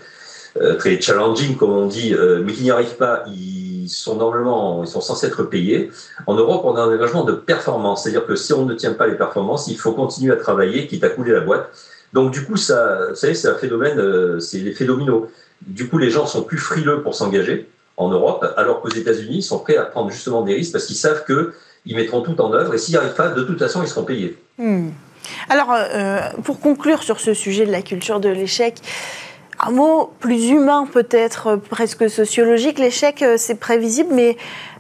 très 0.77 1.01
challenging, 1.01 1.57
comme 1.57 1.71
on 1.71 1.87
dit, 1.87 2.15
mais 2.45 2.53
qui 2.53 2.63
n'y 2.65 2.71
arrivent 2.71 2.97
pas, 2.97 3.25
ils 3.29 3.89
sont 3.89 4.17
normalement, 4.17 4.85
ils 4.85 4.89
sont 4.89 5.01
censés 5.01 5.27
être 5.27 5.43
payés. 5.43 5.91
En 6.27 6.35
Europe, 6.35 6.63
on 6.65 6.77
a 6.77 6.83
un 6.83 6.95
engagement 6.95 7.25
de 7.25 7.33
performance. 7.33 8.03
C'est-à-dire 8.03 8.27
que 8.27 8.37
si 8.37 8.53
on 8.53 8.67
ne 8.67 8.75
tient 8.75 8.93
pas 8.93 9.07
les 9.07 9.17
performances, 9.17 9.69
il 9.69 9.79
faut 9.79 9.93
continuer 9.93 10.33
à 10.33 10.37
travailler, 10.37 10.87
quitte 10.87 11.05
à 11.05 11.09
couler 11.09 11.33
la 11.33 11.41
boîte. 11.41 11.71
Donc, 12.13 12.31
du 12.31 12.45
coup, 12.45 12.59
ça, 12.59 13.09
vous 13.09 13.17
savez, 13.17 13.35
c'est 13.35 13.49
un 13.49 13.55
phénomène, 13.55 14.39
c'est 14.41 14.59
l'effet 14.59 14.85
domino. 14.85 15.31
Du 15.63 15.89
coup, 15.89 15.97
les 15.97 16.11
gens 16.11 16.27
sont 16.27 16.43
plus 16.43 16.59
frileux 16.59 17.03
pour 17.03 17.15
s'engager 17.15 17.71
en 18.03 18.11
Europe, 18.11 18.47
alors 18.57 18.81
qu'aux 18.81 18.91
États-Unis, 18.91 19.39
ils 19.39 19.43
sont 19.43 19.59
prêts 19.59 19.77
à 19.77 19.85
prendre 19.85 20.11
justement 20.11 20.43
des 20.43 20.55
risques 20.55 20.73
parce 20.73 20.87
qu'ils 20.87 20.97
savent 20.97 21.25
qu'ils 21.25 21.97
mettront 21.97 22.23
tout 22.23 22.41
en 22.41 22.53
œuvre 22.53 22.75
et 22.75 22.79
s'ils 22.79 22.95
n'y 22.95 22.99
arrivent 22.99 23.15
pas, 23.15 23.29
de 23.29 23.43
toute 23.43 23.59
façon, 23.59 23.83
ils 23.83 23.89
seront 23.89 24.05
payés. 24.05 24.37
Hmm. 24.59 24.91
Alors, 25.49 25.73
euh, 25.73 26.21
pour 26.45 26.61
conclure 26.61 27.03
sur 27.03 27.21
ce 27.21 27.35
sujet 27.35 27.67
de 27.67 27.73
la 27.73 27.83
culture 27.83 28.21
de 28.21 28.29
l'échec, 28.29 28.77
un 29.61 29.71
mot 29.71 30.13
plus 30.19 30.49
humain 30.51 30.89
peut-être, 30.91 31.57
presque 31.57 32.11
sociologique. 32.11 32.79
L'échec, 32.79 33.23
euh, 33.23 33.37
c'est 33.39 33.55
prévisible, 33.55 34.13
mais 34.13 34.37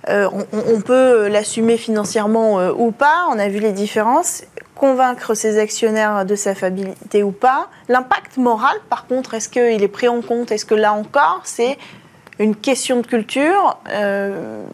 euh, 0.09 0.29
on, 0.53 0.81
peut 0.81 1.29
l'assumer 1.29 1.77
financièrement 1.77 2.71
ou 2.71 2.91
pas. 2.91 3.27
On 3.31 3.39
a 3.39 3.49
vu 3.49 3.61
les 3.61 3.73
différences. 3.73 4.43
Convaincre 4.75 5.35
ses 5.35 5.59
actionnaires 5.59 6.25
de 6.25 6.35
sa 6.35 6.57
fiabilité 6.57 7.23
ou 7.23 7.31
pas. 7.31 7.69
L'impact 7.89 8.37
moral, 8.37 8.77
par 8.91 9.07
contre, 9.07 9.35
est-ce 9.35 9.49
qu'il 9.49 9.83
est 9.83 9.89
pris 9.89 10.09
en 10.09 10.23
compte? 10.23 10.51
Est-ce 10.51 10.65
que 10.65 10.75
là 10.75 10.93
encore, 10.93 11.43
c'est 11.45 11.79
une 12.38 12.57
question 12.57 13.01
de 13.01 13.07
culture. 13.07 13.79
Euh, 13.90 14.64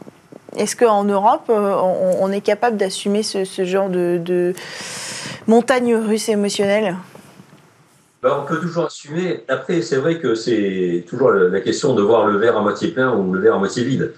est-ce 0.57 0.77
qu'en 0.77 1.05
Europe, 1.05 1.51
euh, 1.51 1.75
on, 2.21 2.33
est 2.33 2.41
capable 2.41 2.77
d'assumer 2.77 3.23
ce, 3.23 3.45
genre 3.65 3.89
de, 3.89 4.55
montagne 5.47 5.95
russe 5.95 6.29
émotionnelle? 6.29 6.97
Ben, 8.23 8.43
On 8.43 8.47
peut 8.47 8.61
toujours 8.61 8.87
assumer. 8.87 9.45
Après, 9.49 9.83
c'est 9.83 9.97
vrai 9.97 10.19
que 10.19 10.35
c'est 10.35 11.05
toujours 11.09 11.31
la 11.31 11.61
question 11.61 11.95
de 11.95 12.03
voir 12.03 12.27
le 12.27 12.39
verre 12.39 12.57
à 12.57 12.63
moitié 12.63 12.89
plein 12.89 13.15
ou 13.15 13.33
le 13.33 13.41
verre 13.41 13.55
à 13.55 13.59
moitié 13.59 13.85
vide. 13.85 14.15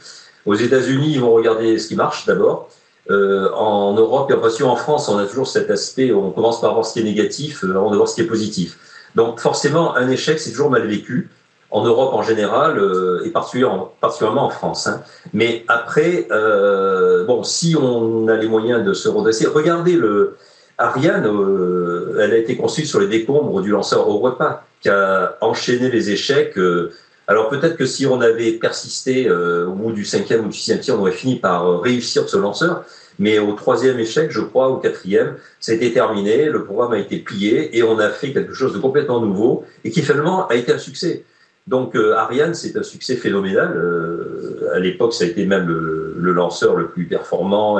Aux 0.46 0.54
États-Unis, 0.54 1.12
ils 1.14 1.20
vont 1.20 1.32
regarder 1.32 1.78
ce 1.78 1.88
qui 1.88 1.96
marche 1.96 2.26
d'abord. 2.26 2.68
Euh, 3.10 3.50
en 3.54 3.94
Europe 3.94 4.30
et 4.30 4.62
en 4.62 4.76
France, 4.76 5.08
on 5.08 5.18
a 5.18 5.26
toujours 5.26 5.48
cet 5.48 5.70
aspect 5.70 6.12
on 6.12 6.30
commence 6.30 6.60
par 6.60 6.74
voir 6.74 6.86
ce 6.86 6.92
qui 6.92 7.00
est 7.00 7.04
négatif 7.04 7.64
avant 7.64 7.90
de 7.90 7.96
voir 7.96 8.08
ce 8.08 8.14
qui 8.14 8.20
est 8.20 8.26
positif. 8.26 8.78
Donc 9.16 9.40
forcément, 9.40 9.96
un 9.96 10.08
échec, 10.08 10.38
c'est 10.38 10.50
toujours 10.50 10.70
mal 10.70 10.86
vécu 10.86 11.28
en 11.70 11.84
Europe 11.84 12.12
en 12.14 12.22
général 12.22 12.78
euh, 12.78 13.22
et 13.24 13.30
particulièrement, 13.30 13.92
en 14.02 14.50
France. 14.50 14.86
Hein. 14.86 15.02
Mais 15.32 15.64
après, 15.68 16.26
euh, 16.30 17.24
bon, 17.24 17.42
si 17.42 17.76
on 17.80 18.28
a 18.28 18.36
les 18.36 18.48
moyens 18.48 18.84
de 18.84 18.92
se 18.92 19.08
redresser, 19.08 19.46
regardez 19.46 19.92
le 19.92 20.36
Ariane, 20.80 21.26
euh, 21.26 22.18
elle 22.20 22.32
a 22.32 22.38
été 22.38 22.56
construite 22.56 22.86
sur 22.86 23.00
les 23.00 23.06
décombres 23.06 23.60
du 23.60 23.70
lanceur 23.70 24.08
Europa, 24.08 24.64
qui 24.80 24.88
a 24.88 25.36
enchaîné 25.42 25.90
les 25.90 26.10
échecs. 26.10 26.56
Euh, 26.56 26.90
alors 27.26 27.50
peut-être 27.50 27.76
que 27.76 27.84
si 27.84 28.06
on 28.06 28.20
avait 28.22 28.52
persisté 28.52 29.28
euh, 29.28 29.66
au 29.66 29.72
bout 29.72 29.92
du 29.92 30.06
cinquième 30.06 30.46
ou 30.46 30.48
du 30.48 30.56
sixième 30.56 30.80
tir, 30.80 30.96
on 30.96 31.00
aurait 31.00 31.12
fini 31.12 31.36
par 31.36 31.82
réussir 31.82 32.28
ce 32.28 32.38
lanceur. 32.38 32.84
Mais 33.18 33.38
au 33.38 33.52
troisième 33.52 34.00
échec, 34.00 34.30
je 34.30 34.40
crois, 34.40 34.70
au 34.70 34.78
quatrième, 34.78 35.36
été 35.68 35.92
terminé, 35.92 36.46
le 36.46 36.64
programme 36.64 36.92
a 36.92 36.98
été 36.98 37.18
plié 37.18 37.76
et 37.76 37.82
on 37.82 37.98
a 37.98 38.08
fait 38.08 38.32
quelque 38.32 38.54
chose 38.54 38.72
de 38.72 38.78
complètement 38.78 39.20
nouveau 39.20 39.64
et 39.84 39.90
qui 39.90 40.00
finalement 40.00 40.48
a 40.48 40.54
été 40.54 40.72
un 40.72 40.78
succès. 40.78 41.24
Donc 41.66 41.94
euh, 41.94 42.14
Ariane, 42.16 42.54
c'est 42.54 42.76
un 42.76 42.82
succès 42.82 43.16
phénoménal. 43.16 43.72
Euh, 43.76 44.70
à 44.74 44.78
l'époque, 44.78 45.14
ça 45.14 45.24
a 45.24 45.26
été 45.26 45.46
même 45.46 45.68
le, 45.68 46.32
lanceur 46.32 46.76
le 46.76 46.88
plus 46.88 47.06
performant, 47.06 47.78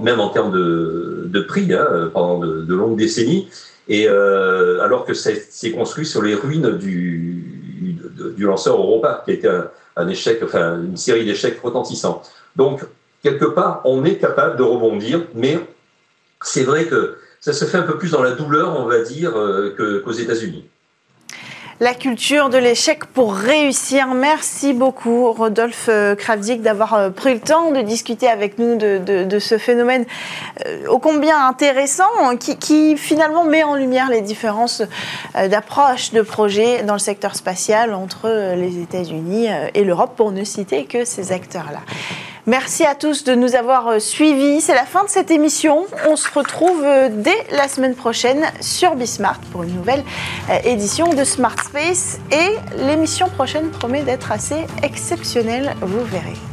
même 0.00 0.20
en 0.20 0.28
termes 0.30 0.52
de, 0.52 1.40
prix, 1.40 1.72
hein, 1.72 2.10
pendant 2.12 2.38
de, 2.38 2.74
longues 2.74 2.96
décennies. 2.96 3.48
Et 3.88 4.08
euh, 4.08 4.80
alors 4.82 5.04
que 5.04 5.12
c'est 5.14 5.70
construit 5.72 6.06
sur 6.06 6.22
les 6.22 6.34
ruines 6.34 6.78
du, 6.78 7.44
du 8.36 8.44
lanceur 8.44 8.76
Europa, 8.76 9.22
qui 9.24 9.32
a 9.32 9.34
été 9.34 9.48
un, 9.96 10.08
échec, 10.08 10.40
enfin 10.42 10.78
une 10.82 10.96
série 10.96 11.24
d'échecs 11.24 11.60
retentissants. 11.62 12.22
Donc 12.56 12.80
quelque 13.22 13.44
part, 13.44 13.82
on 13.84 14.04
est 14.04 14.16
capable 14.16 14.56
de 14.56 14.62
rebondir, 14.62 15.22
mais 15.34 15.58
c'est 16.42 16.64
vrai 16.64 16.86
que 16.86 17.16
ça 17.40 17.52
se 17.52 17.64
fait 17.64 17.78
un 17.78 17.82
peu 17.82 17.98
plus 17.98 18.12
dans 18.12 18.22
la 18.22 18.32
douleur, 18.32 18.78
on 18.78 18.84
va 18.84 19.00
dire, 19.00 19.32
qu'aux 19.76 20.12
États-Unis 20.12 20.64
la 21.82 21.94
culture 21.94 22.48
de 22.48 22.58
l'échec 22.58 23.06
pour 23.06 23.34
réussir. 23.34 24.06
Merci 24.14 24.72
beaucoup, 24.72 25.32
Rodolphe 25.32 25.86
euh, 25.88 26.14
Kravzik, 26.14 26.62
d'avoir 26.62 26.94
euh, 26.94 27.10
pris 27.10 27.34
le 27.34 27.40
temps 27.40 27.72
de 27.72 27.80
discuter 27.80 28.28
avec 28.28 28.56
nous 28.60 28.76
de, 28.76 29.38
ce 29.40 29.58
phénomène 29.58 30.04
euh, 30.64 30.86
ô 30.86 31.00
combien 31.00 31.44
intéressant, 31.44 32.04
qui, 32.38 32.96
finalement 32.96 33.42
met 33.42 33.64
en 33.64 33.74
lumière 33.74 34.10
les 34.10 34.20
différences 34.20 34.82
d'approche 35.34 36.12
de 36.12 36.22
projets 36.22 36.84
dans 36.84 36.92
le 36.92 37.00
secteur 37.00 37.34
spatial 37.34 37.94
entre 37.94 38.54
les 38.54 38.78
États-Unis 38.78 39.48
et 39.74 39.82
l'Europe, 39.82 40.12
pour 40.16 40.30
ne 40.30 40.44
citer 40.44 40.84
que 40.84 41.04
ces 41.04 41.32
acteurs-là. 41.32 41.80
Merci 42.46 42.84
à 42.84 42.96
tous 42.96 43.22
de 43.22 43.36
nous 43.36 43.54
avoir 43.54 43.86
euh, 43.86 43.98
suivis. 44.00 44.60
C'est 44.60 44.74
la 44.74 44.84
fin 44.84 45.04
de 45.04 45.08
cette 45.08 45.30
émission. 45.30 45.86
On 46.08 46.16
se 46.16 46.28
retrouve 46.28 46.82
euh, 46.82 47.08
dès 47.08 47.36
la 47.52 47.68
semaine 47.68 47.94
prochaine 47.94 48.44
sur 48.60 48.96
Bismart 48.96 49.38
pour 49.52 49.62
une 49.62 49.76
nouvelle 49.76 50.02
euh, 50.50 50.58
édition 50.64 51.14
de 51.14 51.22
Smart 51.22 51.56
Space. 51.64 52.18
Et 52.32 52.82
l'émission 52.84 53.28
prochaine 53.28 53.70
promet 53.70 54.02
d'être 54.02 54.32
assez 54.32 54.66
exceptionnelle, 54.82 55.76
vous 55.82 56.04
verrez. 56.04 56.51